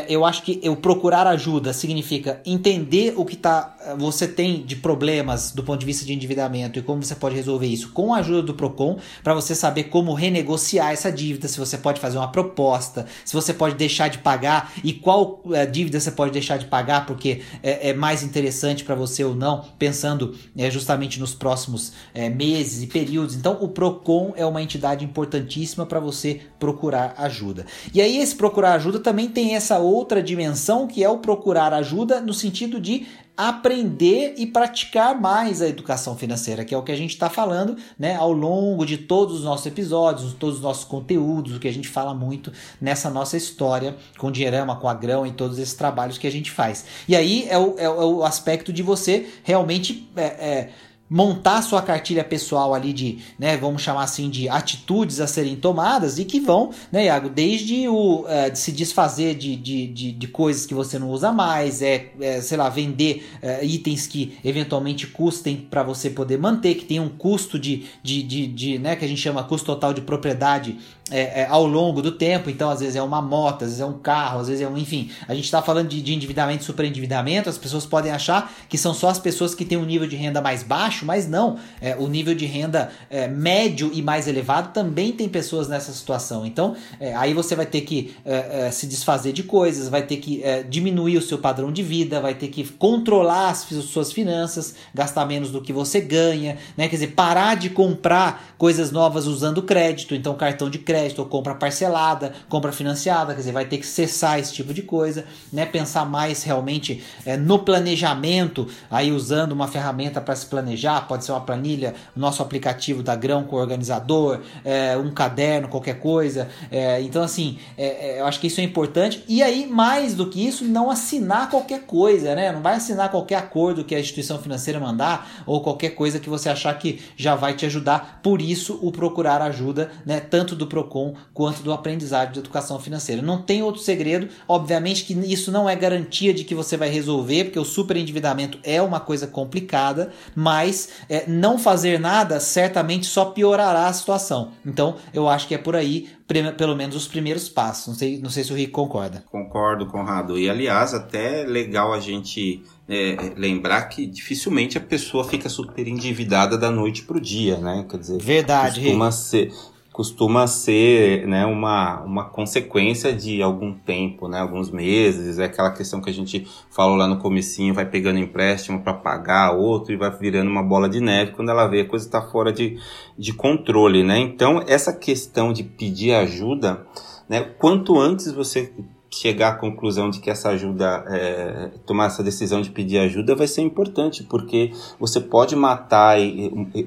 eu 0.08 0.24
acho 0.24 0.42
que 0.42 0.60
eu 0.62 0.76
procurar 0.76 1.26
ajuda 1.26 1.72
significa 1.72 2.40
entender 2.44 3.14
o 3.16 3.24
que 3.24 3.36
tá, 3.36 3.76
você 3.98 4.28
tem 4.28 4.62
de 4.62 4.76
problemas 4.76 5.52
do 5.52 5.62
ponto 5.62 5.80
de 5.80 5.86
vista 5.86 6.04
de 6.04 6.12
endividamento 6.12 6.78
e 6.78 6.82
como 6.82 7.02
você 7.02 7.14
pode 7.14 7.34
resolver 7.34 7.66
isso 7.66 7.90
com 7.92 8.12
a 8.12 8.18
ajuda 8.18 8.42
do 8.42 8.54
Procon 8.54 8.98
para 9.22 9.34
você 9.34 9.54
saber 9.54 9.84
como 9.84 10.12
renegociar 10.12 10.92
essa 10.92 11.10
dívida, 11.10 11.48
se 11.48 11.58
você 11.58 11.78
pode 11.78 12.00
fazer 12.00 12.18
uma 12.18 12.30
proposta, 12.30 13.06
se 13.24 13.34
você 13.34 13.52
pode 13.52 13.74
deixar 13.74 14.08
de 14.08 14.18
pagar 14.18 14.72
e 14.84 14.92
qual 14.92 15.40
é, 15.52 15.64
dívida 15.66 15.98
você 15.98 16.10
pode 16.10 16.32
deixar 16.32 16.58
de 16.58 16.66
pagar 16.66 17.06
porque 17.06 17.42
é, 17.62 17.90
é 17.90 17.94
mais 17.94 18.22
interessante 18.22 18.84
para 18.84 18.94
você 18.94 19.24
ou 19.24 19.34
não, 19.34 19.64
pensando 19.78 20.34
é, 20.56 20.70
justamente 20.70 21.18
nos 21.18 21.34
próximos 21.34 21.92
é, 22.12 22.28
meses 22.28 22.82
e 22.82 22.86
períodos. 22.86 23.34
Então, 23.34 23.58
o 23.60 23.68
Procon 23.68 24.32
é 24.36 24.44
uma 24.44 24.62
entidade 24.62 25.04
importantíssima 25.04 25.86
para 25.86 26.00
você 26.00 26.40
procurar 26.58 27.14
ajuda. 27.16 27.66
E 27.94 28.00
aí, 28.00 28.18
esse 28.18 28.34
procurar 28.34 28.74
ajuda 28.74 28.98
também 28.98 29.28
tem 29.28 29.54
essa 29.54 29.69
outra 29.78 30.22
dimensão 30.22 30.86
que 30.86 31.02
é 31.02 31.08
o 31.08 31.18
procurar 31.18 31.72
ajuda 31.72 32.20
no 32.20 32.34
sentido 32.34 32.80
de 32.80 33.06
aprender 33.36 34.34
e 34.36 34.46
praticar 34.46 35.18
mais 35.18 35.62
a 35.62 35.66
educação 35.66 36.14
financeira, 36.14 36.62
que 36.62 36.74
é 36.74 36.78
o 36.78 36.82
que 36.82 36.92
a 36.92 36.96
gente 36.96 37.12
está 37.12 37.30
falando 37.30 37.74
né, 37.98 38.14
ao 38.14 38.32
longo 38.32 38.84
de 38.84 38.98
todos 38.98 39.36
os 39.36 39.44
nossos 39.44 39.64
episódios, 39.64 40.34
todos 40.34 40.56
os 40.56 40.62
nossos 40.62 40.84
conteúdos, 40.84 41.56
o 41.56 41.58
que 41.58 41.66
a 41.66 41.72
gente 41.72 41.88
fala 41.88 42.12
muito 42.12 42.52
nessa 42.78 43.08
nossa 43.08 43.38
história 43.38 43.96
com 44.18 44.26
o 44.26 44.30
Dinheirama, 44.30 44.76
com 44.76 44.86
a 44.86 44.92
Grão 44.92 45.26
e 45.26 45.32
todos 45.32 45.58
esses 45.58 45.72
trabalhos 45.72 46.18
que 46.18 46.26
a 46.26 46.30
gente 46.30 46.50
faz. 46.50 46.84
E 47.08 47.16
aí 47.16 47.46
é 47.48 47.56
o, 47.56 47.74
é 47.78 47.88
o 47.88 48.24
aspecto 48.24 48.74
de 48.74 48.82
você 48.82 49.26
realmente. 49.42 50.06
É, 50.14 50.22
é, 50.22 50.70
montar 51.10 51.60
sua 51.62 51.82
cartilha 51.82 52.22
pessoal 52.22 52.72
ali 52.72 52.92
de, 52.92 53.18
né, 53.36 53.56
vamos 53.56 53.82
chamar 53.82 54.04
assim, 54.04 54.30
de 54.30 54.48
atitudes 54.48 55.18
a 55.18 55.26
serem 55.26 55.56
tomadas 55.56 56.20
e 56.20 56.24
que 56.24 56.38
vão, 56.38 56.70
né, 56.92 57.06
Iago, 57.06 57.28
desde 57.28 57.88
o 57.88 58.24
é, 58.28 58.48
de 58.48 58.58
se 58.58 58.70
desfazer 58.70 59.34
de, 59.34 59.56
de, 59.56 59.88
de, 59.88 60.12
de, 60.12 60.28
coisas 60.28 60.64
que 60.64 60.72
você 60.72 61.00
não 61.00 61.10
usa 61.10 61.32
mais, 61.32 61.82
é, 61.82 62.12
é 62.20 62.40
sei 62.40 62.56
lá, 62.56 62.68
vender 62.68 63.28
é, 63.42 63.64
itens 63.64 64.06
que 64.06 64.38
eventualmente 64.44 65.08
custem 65.08 65.56
para 65.56 65.82
você 65.82 66.08
poder 66.08 66.38
manter, 66.38 66.76
que 66.76 66.84
tem 66.84 67.00
um 67.00 67.08
custo 67.08 67.58
de, 67.58 67.86
de, 68.02 68.22
de, 68.22 68.46
de, 68.46 68.78
né, 68.78 68.94
que 68.94 69.04
a 69.04 69.08
gente 69.08 69.20
chama 69.20 69.42
custo 69.42 69.66
total 69.66 69.92
de 69.92 70.02
propriedade 70.02 70.78
é, 71.10 71.42
é, 71.42 71.46
ao 71.48 71.66
longo 71.66 72.00
do 72.00 72.12
tempo, 72.12 72.48
então 72.48 72.70
às 72.70 72.80
vezes 72.80 72.96
é 72.96 73.02
uma 73.02 73.20
moto, 73.20 73.62
às 73.62 73.70
vezes 73.70 73.80
é 73.80 73.86
um 73.86 73.98
carro, 73.98 74.40
às 74.40 74.48
vezes 74.48 74.62
é 74.62 74.68
um, 74.68 74.78
enfim, 74.78 75.10
a 75.26 75.34
gente 75.34 75.44
está 75.44 75.60
falando 75.60 75.88
de, 75.88 76.00
de 76.00 76.14
endividamento 76.14 76.62
e 76.62 76.66
superendividamento, 76.66 77.48
as 77.48 77.58
pessoas 77.58 77.84
podem 77.84 78.12
achar 78.12 78.52
que 78.68 78.78
são 78.78 78.94
só 78.94 79.08
as 79.08 79.18
pessoas 79.18 79.54
que 79.54 79.64
têm 79.64 79.76
um 79.76 79.84
nível 79.84 80.06
de 80.06 80.16
renda 80.16 80.40
mais 80.40 80.62
baixo, 80.62 81.04
mas 81.04 81.28
não, 81.28 81.58
é, 81.80 81.96
o 81.96 82.06
nível 82.06 82.34
de 82.34 82.46
renda 82.46 82.90
é, 83.10 83.26
médio 83.26 83.90
e 83.92 84.02
mais 84.02 84.28
elevado 84.28 84.72
também 84.72 85.12
tem 85.12 85.28
pessoas 85.28 85.68
nessa 85.68 85.92
situação, 85.92 86.46
então 86.46 86.76
é, 86.98 87.14
aí 87.14 87.34
você 87.34 87.54
vai 87.54 87.66
ter 87.66 87.82
que 87.82 88.14
é, 88.24 88.70
se 88.70 88.86
desfazer 88.86 89.32
de 89.32 89.42
coisas, 89.42 89.88
vai 89.88 90.02
ter 90.02 90.16
que 90.16 90.42
diminuir 90.68 91.16
o 91.16 91.22
seu 91.22 91.38
padrão 91.38 91.72
de 91.72 91.82
vida, 91.82 92.20
vai 92.20 92.34
ter 92.34 92.48
que 92.48 92.64
controlar 92.64 93.50
as 93.50 93.58
suas 93.58 94.12
finanças, 94.12 94.74
gastar 94.94 95.26
menos 95.26 95.50
do 95.50 95.60
que 95.60 95.72
você 95.72 96.00
ganha, 96.00 96.56
né, 96.76 96.88
quer 96.88 96.96
dizer, 96.96 97.08
parar 97.08 97.56
de 97.56 97.70
comprar 97.70 98.49
coisas 98.60 98.90
novas 98.90 99.26
usando 99.26 99.62
crédito, 99.62 100.14
então 100.14 100.34
cartão 100.34 100.68
de 100.68 100.78
crédito 100.78 101.20
ou 101.20 101.24
compra 101.24 101.54
parcelada, 101.54 102.34
compra 102.46 102.70
financiada, 102.70 103.32
quer 103.32 103.38
dizer, 103.38 103.52
vai 103.52 103.64
ter 103.64 103.78
que 103.78 103.86
cessar 103.86 104.38
esse 104.38 104.52
tipo 104.52 104.74
de 104.74 104.82
coisa, 104.82 105.24
né? 105.50 105.64
Pensar 105.64 106.04
mais 106.04 106.42
realmente 106.42 107.02
é, 107.24 107.38
no 107.38 107.60
planejamento, 107.60 108.68
aí 108.90 109.12
usando 109.12 109.52
uma 109.52 109.66
ferramenta 109.66 110.20
para 110.20 110.36
se 110.36 110.44
planejar, 110.44 111.08
pode 111.08 111.24
ser 111.24 111.32
uma 111.32 111.40
planilha, 111.40 111.94
nosso 112.14 112.42
aplicativo 112.42 113.02
da 113.02 113.16
Grão 113.16 113.44
com 113.44 113.56
o 113.56 113.58
organizador, 113.58 114.40
é, 114.62 114.94
um 114.94 115.10
caderno, 115.10 115.66
qualquer 115.66 115.98
coisa. 115.98 116.46
É, 116.70 117.00
então, 117.00 117.22
assim, 117.22 117.58
é, 117.78 117.86
é, 117.86 118.20
eu 118.20 118.26
acho 118.26 118.38
que 118.38 118.48
isso 118.48 118.60
é 118.60 118.64
importante. 118.64 119.24
E 119.26 119.42
aí, 119.42 119.66
mais 119.66 120.12
do 120.14 120.28
que 120.28 120.46
isso, 120.46 120.66
não 120.66 120.90
assinar 120.90 121.48
qualquer 121.48 121.86
coisa, 121.86 122.34
né? 122.34 122.52
Não 122.52 122.60
vai 122.60 122.74
assinar 122.74 123.10
qualquer 123.10 123.36
acordo 123.36 123.84
que 123.84 123.94
a 123.94 124.00
instituição 124.00 124.38
financeira 124.38 124.78
mandar 124.78 125.44
ou 125.46 125.62
qualquer 125.62 125.94
coisa 125.94 126.20
que 126.20 126.28
você 126.28 126.50
achar 126.50 126.78
que 126.78 127.00
já 127.16 127.34
vai 127.34 127.54
te 127.54 127.64
ajudar. 127.64 128.20
Por 128.22 128.42
isso, 128.42 128.49
o 128.82 128.92
procurar 128.92 129.42
ajuda, 129.42 129.90
né? 130.04 130.20
Tanto 130.20 130.54
do 130.54 130.66
Procon 130.66 131.14
quanto 131.32 131.62
do 131.62 131.72
aprendizado 131.72 132.32
de 132.32 132.38
educação 132.38 132.78
financeira. 132.78 133.22
Não 133.22 133.42
tem 133.42 133.62
outro 133.62 133.80
segredo, 133.80 134.28
obviamente 134.46 135.04
que 135.04 135.12
isso 135.12 135.50
não 135.50 135.68
é 135.68 135.76
garantia 135.76 136.32
de 136.32 136.44
que 136.44 136.54
você 136.54 136.76
vai 136.76 136.88
resolver, 136.88 137.44
porque 137.44 137.58
o 137.58 137.64
superendividamento 137.64 138.58
é 138.62 138.80
uma 138.80 139.00
coisa 139.00 139.26
complicada, 139.26 140.10
mas 140.34 140.90
é, 141.08 141.24
não 141.26 141.58
fazer 141.58 141.98
nada 141.98 142.40
certamente 142.40 143.06
só 143.06 143.26
piorará 143.26 143.86
a 143.86 143.92
situação. 143.92 144.52
Então, 144.64 144.96
eu 145.12 145.28
acho 145.28 145.46
que 145.46 145.54
é 145.54 145.58
por 145.58 145.76
aí, 145.76 146.08
pelo 146.56 146.76
menos 146.76 146.96
os 146.96 147.08
primeiros 147.08 147.48
passos. 147.48 147.88
Não 147.88 147.94
sei, 147.94 148.20
não 148.20 148.30
sei 148.30 148.44
se 148.44 148.52
o 148.52 148.56
Rico 148.56 148.72
concorda. 148.72 149.24
Concordo, 149.30 149.86
Conrado. 149.86 150.38
E 150.38 150.48
aliás, 150.48 150.94
até 150.94 151.44
legal 151.44 151.92
a 151.92 152.00
gente 152.00 152.62
é, 152.88 153.32
lembrar 153.36 153.82
que 153.84 154.06
dificilmente 154.06 154.78
a 154.78 154.80
pessoa 154.80 155.24
fica 155.24 155.48
super 155.48 155.86
endividada 155.86 156.56
da 156.56 156.70
noite 156.70 157.02
para 157.02 157.16
o 157.16 157.20
dia, 157.20 157.56
né? 157.58 157.84
Quer 157.88 157.98
dizer, 157.98 158.22
verdade. 158.22 158.80
Costuma 158.80 159.10
ser, 159.10 159.52
costuma 160.00 160.46
ser 160.46 161.26
né, 161.26 161.44
uma, 161.44 162.00
uma 162.00 162.24
consequência 162.24 163.12
de 163.12 163.42
algum 163.42 163.74
tempo, 163.74 164.28
né, 164.28 164.40
alguns 164.40 164.70
meses, 164.70 165.38
é 165.38 165.44
aquela 165.44 165.70
questão 165.70 166.00
que 166.00 166.08
a 166.08 166.12
gente 166.12 166.48
falou 166.70 166.96
lá 166.96 167.06
no 167.06 167.18
comecinho, 167.18 167.74
vai 167.74 167.84
pegando 167.84 168.18
empréstimo 168.18 168.80
para 168.80 168.94
pagar 168.94 169.52
outro 169.52 169.92
e 169.92 169.98
vai 169.98 170.10
virando 170.10 170.50
uma 170.50 170.62
bola 170.62 170.88
de 170.88 171.02
neve, 171.02 171.32
quando 171.32 171.50
ela 171.50 171.66
vê 171.66 171.82
a 171.82 171.84
coisa 171.86 172.06
está 172.06 172.22
fora 172.22 172.50
de, 172.50 172.78
de 173.18 173.34
controle, 173.34 174.02
né? 174.02 174.18
Então, 174.18 174.64
essa 174.66 174.90
questão 174.90 175.52
de 175.52 175.64
pedir 175.64 176.14
ajuda, 176.14 176.86
né, 177.28 177.42
quanto 177.58 177.98
antes 177.98 178.32
você 178.32 178.72
chegar 179.12 179.48
à 179.48 179.54
conclusão 179.54 180.08
de 180.08 180.20
que 180.20 180.30
essa 180.30 180.50
ajuda, 180.50 181.04
é, 181.08 181.70
tomar 181.84 182.06
essa 182.06 182.22
decisão 182.22 182.62
de 182.62 182.70
pedir 182.70 182.98
ajuda 182.98 183.34
vai 183.34 183.46
ser 183.46 183.62
importante, 183.62 184.22
porque 184.22 184.72
você 184.98 185.20
pode 185.20 185.56
matar 185.56 186.18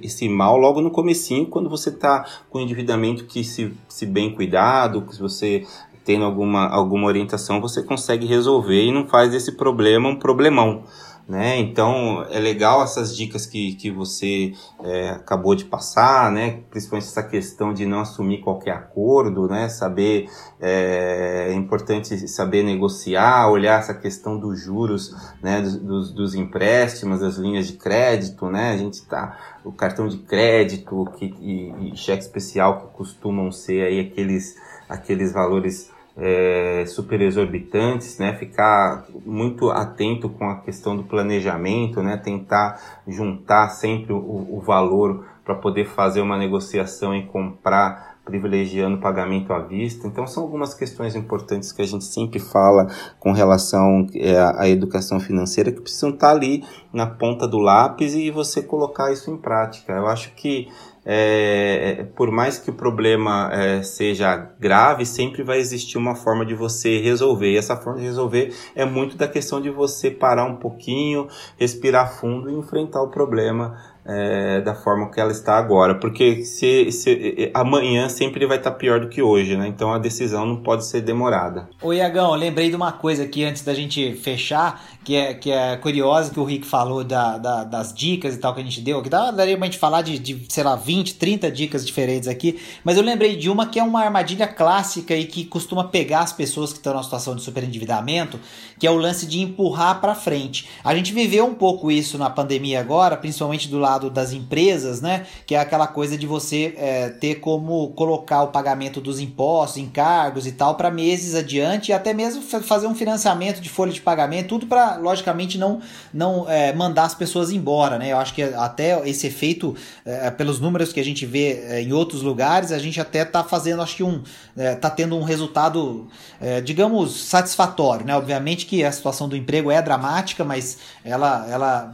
esse 0.01 0.29
mal 0.29 0.57
logo 0.57 0.81
no 0.81 0.89
comecinho, 0.89 1.45
quando 1.45 1.69
você 1.69 1.89
está 1.89 2.25
com 2.49 2.59
endividamento 2.59 3.25
que 3.25 3.43
se, 3.43 3.73
se 3.89 4.05
bem 4.05 4.33
cuidado, 4.33 5.01
que 5.01 5.19
você 5.19 5.65
tendo 6.05 6.25
alguma, 6.25 6.67
alguma 6.67 7.07
orientação, 7.07 7.62
você 7.62 7.81
consegue 7.81 8.25
resolver 8.25 8.83
e 8.83 8.91
não 8.91 9.07
faz 9.07 9.31
desse 9.31 9.53
problema 9.53 10.09
um 10.09 10.15
problemão 10.17 10.83
né? 11.27 11.57
Então 11.57 12.25
é 12.29 12.39
legal 12.39 12.83
essas 12.83 13.15
dicas 13.15 13.45
que, 13.45 13.75
que 13.75 13.89
você 13.89 14.53
é, 14.83 15.12
acabou 15.12 15.55
de 15.55 15.65
passar, 15.65 16.31
né? 16.31 16.59
Principalmente 16.69 17.07
essa 17.07 17.23
questão 17.23 17.73
de 17.73 17.86
não 17.86 18.01
assumir 18.01 18.41
qualquer 18.41 18.71
acordo, 18.71 19.47
né? 19.47 19.69
Saber 19.69 20.29
é, 20.59 21.47
é 21.49 21.53
importante 21.53 22.27
saber 22.27 22.63
negociar, 22.63 23.49
olhar 23.49 23.79
essa 23.79 23.93
questão 23.93 24.38
dos 24.38 24.59
juros, 24.59 25.15
né? 25.41 25.62
Dos, 25.62 26.12
dos, 26.12 26.36
empréstimos, 26.36 27.21
das 27.21 27.38
linhas 27.38 27.67
de 27.67 27.73
crédito, 27.73 28.47
né? 28.47 28.71
A 28.71 28.77
gente 28.77 29.05
tá 29.05 29.38
o 29.63 29.71
cartão 29.71 30.09
de 30.09 30.17
crédito 30.17 31.05
que, 31.17 31.33
e, 31.39 31.93
e 31.93 31.97
cheque 31.97 32.23
especial 32.23 32.81
que 32.81 32.97
costumam 32.97 33.49
ser 33.49 33.86
aí 33.86 33.99
aqueles 34.01 34.55
aqueles 34.89 35.31
valores 35.31 35.92
é, 36.17 36.86
super 36.88 37.21
exorbitantes, 37.21 38.19
né? 38.19 38.34
Ficar 38.34 39.06
muito 39.26 39.71
atento 39.71 40.30
com 40.30 40.49
a 40.49 40.56
questão 40.58 40.95
do 40.95 41.04
planejamento, 41.04 42.02
né? 42.02 42.17
Tentar 42.17 43.02
juntar 43.08 43.69
sempre 43.69 44.13
o, 44.13 44.17
o 44.17 44.62
valor 44.62 45.26
para 45.43 45.56
poder 45.56 45.86
fazer 45.86 46.21
uma 46.21 46.38
negociação 46.38 47.15
e 47.15 47.26
comprar 47.26 48.13
privilegiando 48.23 48.99
pagamento 48.99 49.52
à 49.52 49.60
vista. 49.60 50.08
Então, 50.08 50.26
são 50.26 50.43
algumas 50.43 50.73
questões 50.73 51.13
importantes 51.15 51.73
que 51.73 51.82
a 51.82 51.86
gente 51.86 52.06
sempre 52.06 52.39
fala 52.39 52.88
com 53.19 53.34
relação 53.34 54.08
é, 54.15 54.39
à 54.39 54.67
educação 54.69 55.19
financeira 55.19 55.71
que 55.71 55.82
precisam 55.82 56.12
estar 56.12 56.30
tá 56.30 56.34
ali 56.34 56.63
na 56.93 57.06
ponta 57.06 57.45
do 57.45 57.58
lápis 57.58 58.13
e 58.13 58.32
você 58.32 58.62
colocar 58.62 59.12
isso 59.12 59.30
em 59.30 59.38
prática. 59.38 59.91
Eu 59.91 60.08
acho 60.08 60.34
que 60.36 60.69
é, 61.06 62.06
por 62.16 62.32
mais 62.32 62.58
que 62.58 62.70
o 62.70 62.74
problema 62.74 63.50
é, 63.54 63.84
seja 63.84 64.36
grave, 64.60 65.06
sempre 65.06 65.44
vai 65.44 65.60
existir 65.60 65.98
uma 65.98 66.16
forma 66.16 66.46
de 66.46 66.56
você 66.56 67.00
resolver. 67.00 67.52
E 67.52 67.58
essa 67.58 67.76
forma 67.76 68.00
de 68.00 68.06
resolver 68.06 68.54
é 68.76 68.86
muito 68.86 69.18
da 69.18 69.28
questão 69.28 69.62
de 69.62 69.70
você 69.70 70.10
parar 70.10 70.46
um 70.46 70.56
pouquinho, 70.56 71.28
respirar 71.58 72.13
fundo 72.13 72.50
e 72.50 72.54
enfrentar 72.54 73.02
o 73.02 73.10
problema 73.10 73.92
é, 74.06 74.62
da 74.62 74.76
forma 74.76 75.10
que 75.10 75.20
ela 75.20 75.32
está 75.32 75.58
agora, 75.58 75.96
porque 75.96 76.44
se, 76.44 76.92
se, 76.92 77.52
amanhã 77.54 78.10
sempre 78.10 78.46
vai 78.46 78.58
estar 78.58 78.72
pior 78.72 79.00
do 79.00 79.08
que 79.08 79.22
hoje, 79.22 79.56
né? 79.56 79.68
Então 79.68 79.94
a 79.94 79.98
decisão 79.98 80.46
não 80.46 80.58
pode 80.58 80.86
ser 80.86 81.02
demorada. 81.02 81.70
Ô 81.82 81.94
Iagão, 81.94 82.34
lembrei 82.36 82.70
de 82.70 82.76
uma 82.76 82.92
coisa 82.92 83.24
aqui 83.24 83.44
antes 83.44 83.63
da 83.63 83.74
gente 83.74 84.13
fechar, 84.16 84.84
que 85.04 85.16
é, 85.16 85.34
que 85.34 85.52
é 85.52 85.78
curiosa, 85.78 86.32
que 86.32 86.39
o 86.39 86.44
Rick 86.44 86.66
falou 86.66 87.04
da, 87.04 87.38
da, 87.38 87.63
das 87.63 87.94
dicas 87.94 88.36
e 88.36 88.38
tal 88.38 88.54
que 88.54 88.62
a 88.62 88.63
gente 88.63 88.82
deu, 88.82 89.02
que 89.02 89.10
daria 89.10 89.58
pra 89.58 89.66
gente 89.66 89.80
falar 89.80 90.02
de, 90.02 90.20
de, 90.20 90.46
sei 90.50 90.63
lá, 90.63 90.76
20, 90.76 91.16
30 91.16 91.52
dicas 91.52 91.86
diferentes 91.86 92.28
aqui, 92.28 92.60
mas 92.84 92.98
eu 92.98 93.04
lembrei 93.04 93.36
de 93.36 93.50
uma 93.50 93.68
que 93.68 93.80
é 93.80 93.84
uma 93.84 94.02
armadilha 94.02 94.48
clássica 94.48 95.16
e 95.16 95.26
que 95.26 95.46
costuma 95.46 95.86
pegar 95.86 96.22
as 96.22 96.34
pessoas 96.34 96.72
que 96.72 96.80
estão 96.80 96.94
numa 96.94 97.04
situação 97.04 97.36
de 97.36 97.42
superendividamento, 97.42 98.39
que 98.78 98.86
é 98.86 98.92
o 98.92 98.98
lance 98.98 99.26
de 99.26 99.42
empurrar 99.42 100.02
para 100.02 100.13
frente. 100.13 100.68
A 100.84 100.94
gente 100.94 101.13
viveu 101.13 101.46
um 101.46 101.54
pouco 101.54 101.89
isso 101.89 102.18
na 102.18 102.30
pandemia 102.30 102.80
agora, 102.80 103.16
principalmente 103.16 103.68
do 103.70 103.80
lado 103.80 103.92
das 103.99 104.34
empresas, 104.34 105.01
né? 105.01 105.25
Que 105.45 105.56
é 105.56 105.60
aquela 105.60 105.88
coisa 105.88 106.17
de 106.17 106.27
você 106.27 106.73
é, 106.77 107.10
ter 107.10 107.36
como 107.36 107.89
colocar 107.89 108.43
o 108.43 108.47
pagamento 108.47 109.01
dos 109.01 109.19
impostos, 109.19 109.77
encargos 109.77 110.45
e 110.47 110.51
tal 110.51 110.75
para 110.75 110.91
meses 110.91 111.36
adiante 111.36 111.89
e 111.89 111.93
até 111.93 112.13
mesmo 112.13 112.41
fazer 112.41 112.88
um 112.88 112.95
financiamento 112.95 113.60
de 113.60 113.69
folha 113.69 113.91
de 113.91 114.01
pagamento, 114.01 114.49
tudo 114.49 114.67
para, 114.67 114.95
logicamente, 114.97 115.58
não, 115.58 115.82
não 116.13 116.49
é, 116.49 116.73
mandar 116.73 117.03
as 117.03 117.15
pessoas 117.15 117.51
embora, 117.51 117.97
né? 117.97 118.12
Eu 118.12 118.17
acho 118.17 118.34
que 118.34 118.41
até 118.41 119.08
esse 119.08 119.27
efeito, 119.27 119.75
é, 120.06 120.29
pelos 120.32 120.60
números 120.60 120.93
que 120.93 120.99
a 120.99 121.03
gente 121.03 121.25
vê 121.25 121.63
é, 121.67 121.82
em 121.82 121.93
outros 121.93 122.21
lugares, 122.21 122.71
a 122.71 122.79
gente 122.79 122.99
até 122.99 123.25
tá 123.25 123.43
fazendo, 123.43 123.82
acho 123.82 123.95
que 123.95 124.03
um, 124.03 124.21
é, 124.56 124.75
tá 124.75 124.89
tendo 124.89 125.17
um 125.17 125.23
resultado, 125.23 126.08
é, 126.39 126.62
digamos, 126.62 127.15
satisfatório, 127.25 128.06
né? 128.06 128.15
Obviamente 128.15 128.65
que 128.65 128.84
a 128.84 128.91
situação 128.91 129.27
do 129.27 129.36
emprego 129.36 129.71
é 129.71 129.82
dramática, 129.82 130.43
mas 130.43 130.77
ela, 131.03 131.45
ela, 131.49 131.91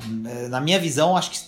na 0.49 0.59
minha 0.59 0.79
visão, 0.79 1.15
acho 1.15 1.31
que 1.31 1.39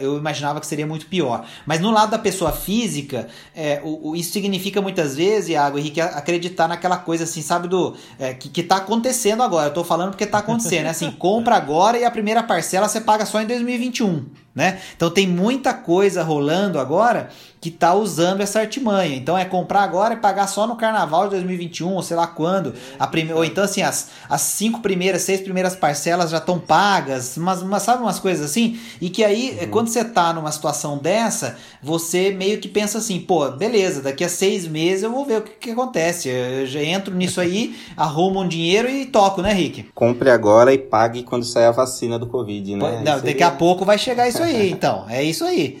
eu 0.00 0.16
imaginava 0.16 0.60
que 0.60 0.66
seria 0.66 0.86
muito 0.86 1.06
pior. 1.06 1.46
Mas 1.66 1.80
no 1.80 1.90
lado 1.90 2.10
da 2.10 2.18
pessoa 2.18 2.52
física, 2.52 3.28
é, 3.54 3.80
o, 3.84 4.10
o, 4.10 4.16
isso 4.16 4.32
significa 4.32 4.80
muitas 4.80 5.16
vezes, 5.16 5.50
Iago 5.50 5.78
Henrique, 5.78 6.00
acreditar 6.00 6.68
naquela 6.68 6.96
coisa 6.96 7.24
assim, 7.24 7.42
sabe, 7.42 7.68
do 7.68 7.94
é, 8.18 8.34
que, 8.34 8.48
que 8.48 8.62
tá 8.62 8.76
acontecendo 8.76 9.42
agora. 9.42 9.68
Eu 9.68 9.74
tô 9.74 9.84
falando 9.84 10.10
porque 10.10 10.26
tá 10.26 10.38
acontecendo, 10.38 10.84
né? 10.84 10.90
Assim, 10.90 11.10
compra 11.18 11.56
agora 11.56 11.98
e 11.98 12.04
a 12.04 12.10
primeira 12.10 12.42
parcela 12.42 12.88
você 12.88 13.00
paga 13.00 13.26
só 13.26 13.40
em 13.40 13.46
2021 13.46 14.26
né? 14.58 14.80
Então 14.96 15.08
tem 15.08 15.24
muita 15.24 15.72
coisa 15.72 16.20
rolando 16.24 16.80
agora 16.80 17.30
que 17.60 17.70
tá 17.70 17.94
usando 17.94 18.40
essa 18.40 18.60
artimanha. 18.60 19.16
Então 19.16 19.36
é 19.36 19.44
comprar 19.44 19.82
agora 19.82 20.14
e 20.14 20.16
pagar 20.16 20.46
só 20.48 20.66
no 20.66 20.76
carnaval 20.76 21.24
de 21.24 21.30
2021, 21.30 21.92
ou 21.92 22.02
sei 22.02 22.16
lá 22.16 22.26
quando. 22.26 22.74
A 22.98 23.06
prime... 23.06 23.32
Ou 23.32 23.44
então, 23.44 23.64
assim, 23.64 23.82
as, 23.82 24.10
as 24.28 24.40
cinco 24.42 24.80
primeiras, 24.80 25.22
seis 25.22 25.40
primeiras 25.40 25.74
parcelas 25.76 26.30
já 26.30 26.38
estão 26.38 26.58
pagas, 26.58 27.36
mas, 27.36 27.62
mas 27.62 27.82
sabe 27.82 28.02
umas 28.02 28.18
coisas 28.18 28.48
assim? 28.48 28.78
E 29.00 29.10
que 29.10 29.24
aí, 29.24 29.58
uhum. 29.60 29.70
quando 29.70 29.88
você 29.88 30.04
tá 30.04 30.32
numa 30.32 30.52
situação 30.52 30.98
dessa, 30.98 31.56
você 31.82 32.30
meio 32.30 32.58
que 32.58 32.68
pensa 32.68 32.98
assim, 32.98 33.20
pô, 33.20 33.48
beleza, 33.50 34.02
daqui 34.02 34.24
a 34.24 34.28
seis 34.28 34.66
meses 34.66 35.04
eu 35.04 35.10
vou 35.10 35.24
ver 35.24 35.38
o 35.38 35.42
que, 35.42 35.52
que 35.52 35.70
acontece. 35.70 36.28
Eu 36.28 36.66
já 36.66 36.82
entro 36.82 37.14
nisso 37.14 37.40
aí, 37.40 37.76
arrumo 37.96 38.42
um 38.42 38.48
dinheiro 38.48 38.88
e 38.88 39.06
toco, 39.06 39.42
né, 39.42 39.52
Rick? 39.52 39.84
Compre 39.94 40.30
agora 40.30 40.72
e 40.72 40.78
pague 40.78 41.22
quando 41.22 41.44
sair 41.44 41.66
a 41.66 41.72
vacina 41.72 42.18
do 42.18 42.26
Covid, 42.26 42.76
né? 42.76 43.02
Não, 43.04 43.20
daqui 43.20 43.42
a 43.42 43.50
pouco 43.50 43.84
vai 43.84 43.98
chegar 43.98 44.28
isso 44.28 44.42
aí 44.42 44.47
aí, 44.56 44.70
então. 44.70 45.06
É 45.08 45.22
isso 45.22 45.44
aí. 45.44 45.80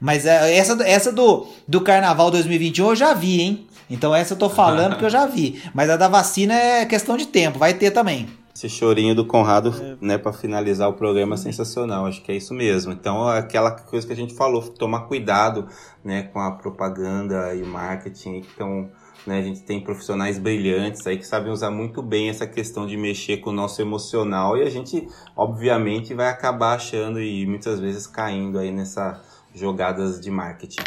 Mas 0.00 0.26
é, 0.26 0.56
essa, 0.56 0.82
essa 0.86 1.12
do, 1.12 1.46
do 1.66 1.80
Carnaval 1.80 2.30
2021 2.30 2.88
eu 2.88 2.96
já 2.96 3.14
vi, 3.14 3.40
hein? 3.40 3.66
Então 3.88 4.14
essa 4.14 4.34
eu 4.34 4.38
tô 4.38 4.50
falando 4.50 4.96
que 4.96 5.04
eu 5.04 5.10
já 5.10 5.26
vi. 5.26 5.62
Mas 5.74 5.88
a 5.88 5.96
da 5.96 6.08
vacina 6.08 6.54
é 6.54 6.84
questão 6.84 7.16
de 7.16 7.26
tempo, 7.26 7.58
vai 7.58 7.74
ter 7.74 7.90
também. 7.90 8.28
Esse 8.54 8.70
chorinho 8.70 9.14
do 9.14 9.26
Conrado, 9.26 9.74
é. 9.78 9.96
né, 10.00 10.18
para 10.18 10.32
finalizar 10.32 10.88
o 10.88 10.94
programa 10.94 11.34
é 11.34 11.38
sensacional. 11.38 12.06
Acho 12.06 12.22
que 12.22 12.32
é 12.32 12.36
isso 12.36 12.54
mesmo. 12.54 12.90
Então, 12.90 13.28
aquela 13.28 13.70
coisa 13.70 14.06
que 14.06 14.12
a 14.14 14.16
gente 14.16 14.34
falou, 14.34 14.62
tomar 14.62 15.00
cuidado, 15.00 15.68
né, 16.02 16.22
com 16.32 16.40
a 16.40 16.52
propaganda 16.52 17.54
e 17.54 17.62
o 17.62 17.66
marketing. 17.66 18.42
Então, 18.54 18.88
né? 19.26 19.38
A 19.38 19.42
gente 19.42 19.60
tem 19.60 19.80
profissionais 19.80 20.38
brilhantes 20.38 21.06
aí 21.06 21.16
que 21.16 21.26
sabem 21.26 21.52
usar 21.52 21.70
muito 21.70 22.02
bem 22.02 22.28
essa 22.28 22.46
questão 22.46 22.86
de 22.86 22.96
mexer 22.96 23.38
com 23.38 23.50
o 23.50 23.52
nosso 23.52 23.80
emocional 23.82 24.56
e 24.56 24.62
a 24.62 24.70
gente, 24.70 25.08
obviamente, 25.36 26.14
vai 26.14 26.28
acabar 26.28 26.74
achando 26.74 27.20
e 27.20 27.46
muitas 27.46 27.80
vezes 27.80 28.06
caindo 28.06 28.58
aí 28.58 28.70
nessas 28.70 29.18
jogadas 29.54 30.20
de 30.20 30.30
marketing. 30.30 30.80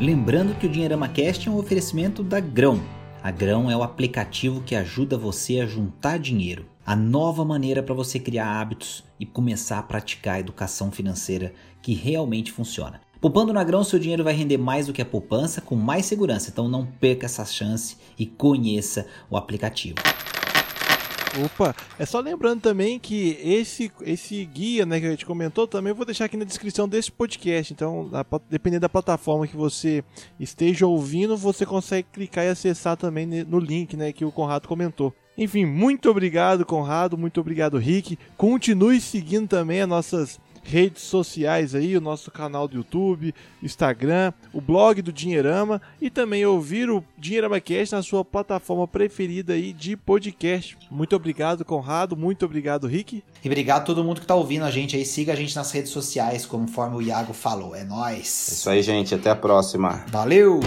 Lembrando 0.00 0.58
que 0.58 0.66
o 0.66 0.68
Dinheirama 0.68 1.08
Cast 1.08 1.48
é 1.48 1.50
um 1.50 1.56
oferecimento 1.56 2.22
da 2.22 2.40
Grão. 2.40 2.80
A 3.22 3.30
Grão 3.30 3.70
é 3.70 3.76
o 3.76 3.82
aplicativo 3.82 4.60
que 4.60 4.74
ajuda 4.74 5.16
você 5.16 5.60
a 5.60 5.66
juntar 5.66 6.18
dinheiro. 6.18 6.66
A 6.84 6.94
nova 6.94 7.44
maneira 7.44 7.82
para 7.82 7.94
você 7.94 8.18
criar 8.18 8.60
hábitos 8.60 9.04
e 9.18 9.24
começar 9.24 9.78
a 9.78 9.82
praticar 9.82 10.34
a 10.34 10.40
educação 10.40 10.90
financeira 10.90 11.54
que 11.80 11.94
realmente 11.94 12.52
funciona. 12.52 13.03
Poupando 13.24 13.54
na 13.54 13.64
grão, 13.64 13.82
seu 13.82 13.98
dinheiro 13.98 14.22
vai 14.22 14.34
render 14.34 14.58
mais 14.58 14.86
do 14.86 14.92
que 14.92 15.00
a 15.00 15.04
poupança 15.04 15.62
com 15.62 15.74
mais 15.74 16.04
segurança. 16.04 16.50
Então 16.50 16.68
não 16.68 16.84
perca 16.84 17.24
essa 17.24 17.42
chance 17.46 17.96
e 18.18 18.26
conheça 18.26 19.06
o 19.30 19.36
aplicativo. 19.38 19.96
Opa, 21.42 21.74
é 21.98 22.04
só 22.04 22.20
lembrando 22.20 22.60
também 22.60 22.98
que 22.98 23.38
esse, 23.42 23.90
esse 24.02 24.44
guia 24.44 24.84
né, 24.84 25.00
que 25.00 25.06
a 25.06 25.10
gente 25.10 25.24
comentou 25.24 25.66
também 25.66 25.88
eu 25.88 25.96
vou 25.96 26.04
deixar 26.04 26.26
aqui 26.26 26.36
na 26.36 26.44
descrição 26.44 26.86
desse 26.86 27.10
podcast. 27.10 27.72
Então, 27.72 28.10
dependendo 28.50 28.82
da 28.82 28.90
plataforma 28.90 29.46
que 29.46 29.56
você 29.56 30.04
esteja 30.38 30.86
ouvindo, 30.86 31.34
você 31.34 31.64
consegue 31.64 32.06
clicar 32.12 32.44
e 32.44 32.48
acessar 32.48 32.94
também 32.94 33.24
no 33.24 33.58
link 33.58 33.96
né, 33.96 34.12
que 34.12 34.26
o 34.26 34.30
Conrado 34.30 34.68
comentou. 34.68 35.14
Enfim, 35.38 35.64
muito 35.64 36.10
obrigado, 36.10 36.66
Conrado. 36.66 37.16
Muito 37.16 37.40
obrigado, 37.40 37.78
Rick. 37.78 38.18
Continue 38.36 39.00
seguindo 39.00 39.48
também 39.48 39.80
as 39.80 39.88
nossas 39.88 40.38
redes 40.64 41.02
sociais 41.02 41.74
aí, 41.74 41.96
o 41.96 42.00
nosso 42.00 42.30
canal 42.30 42.66
do 42.66 42.76
YouTube, 42.76 43.34
Instagram, 43.62 44.32
o 44.52 44.60
blog 44.60 45.02
do 45.02 45.12
Dinheirama 45.12 45.80
e 46.00 46.10
também 46.10 46.44
ouvir 46.44 46.90
o 46.90 47.04
Dinheirama 47.16 47.60
Cast 47.60 47.94
na 47.94 48.02
sua 48.02 48.24
plataforma 48.24 48.88
preferida 48.88 49.52
aí 49.52 49.72
de 49.72 49.96
podcast. 49.96 50.76
Muito 50.90 51.14
obrigado, 51.14 51.64
Conrado, 51.64 52.16
muito 52.16 52.44
obrigado, 52.44 52.86
Rick. 52.86 53.22
E 53.42 53.48
obrigado 53.48 53.82
a 53.82 53.84
todo 53.84 54.02
mundo 54.02 54.16
que 54.16 54.24
está 54.24 54.34
ouvindo 54.34 54.64
a 54.64 54.70
gente 54.70 54.96
aí. 54.96 55.04
Siga 55.04 55.32
a 55.32 55.36
gente 55.36 55.54
nas 55.54 55.70
redes 55.70 55.92
sociais, 55.92 56.46
conforme 56.46 56.96
o 56.96 57.02
Iago 57.02 57.32
falou. 57.32 57.74
É 57.74 57.84
nós. 57.84 58.48
Isso 58.48 58.70
aí, 58.70 58.82
gente. 58.82 59.14
Até 59.14 59.30
a 59.30 59.36
próxima. 59.36 60.04
Valeu! 60.08 60.60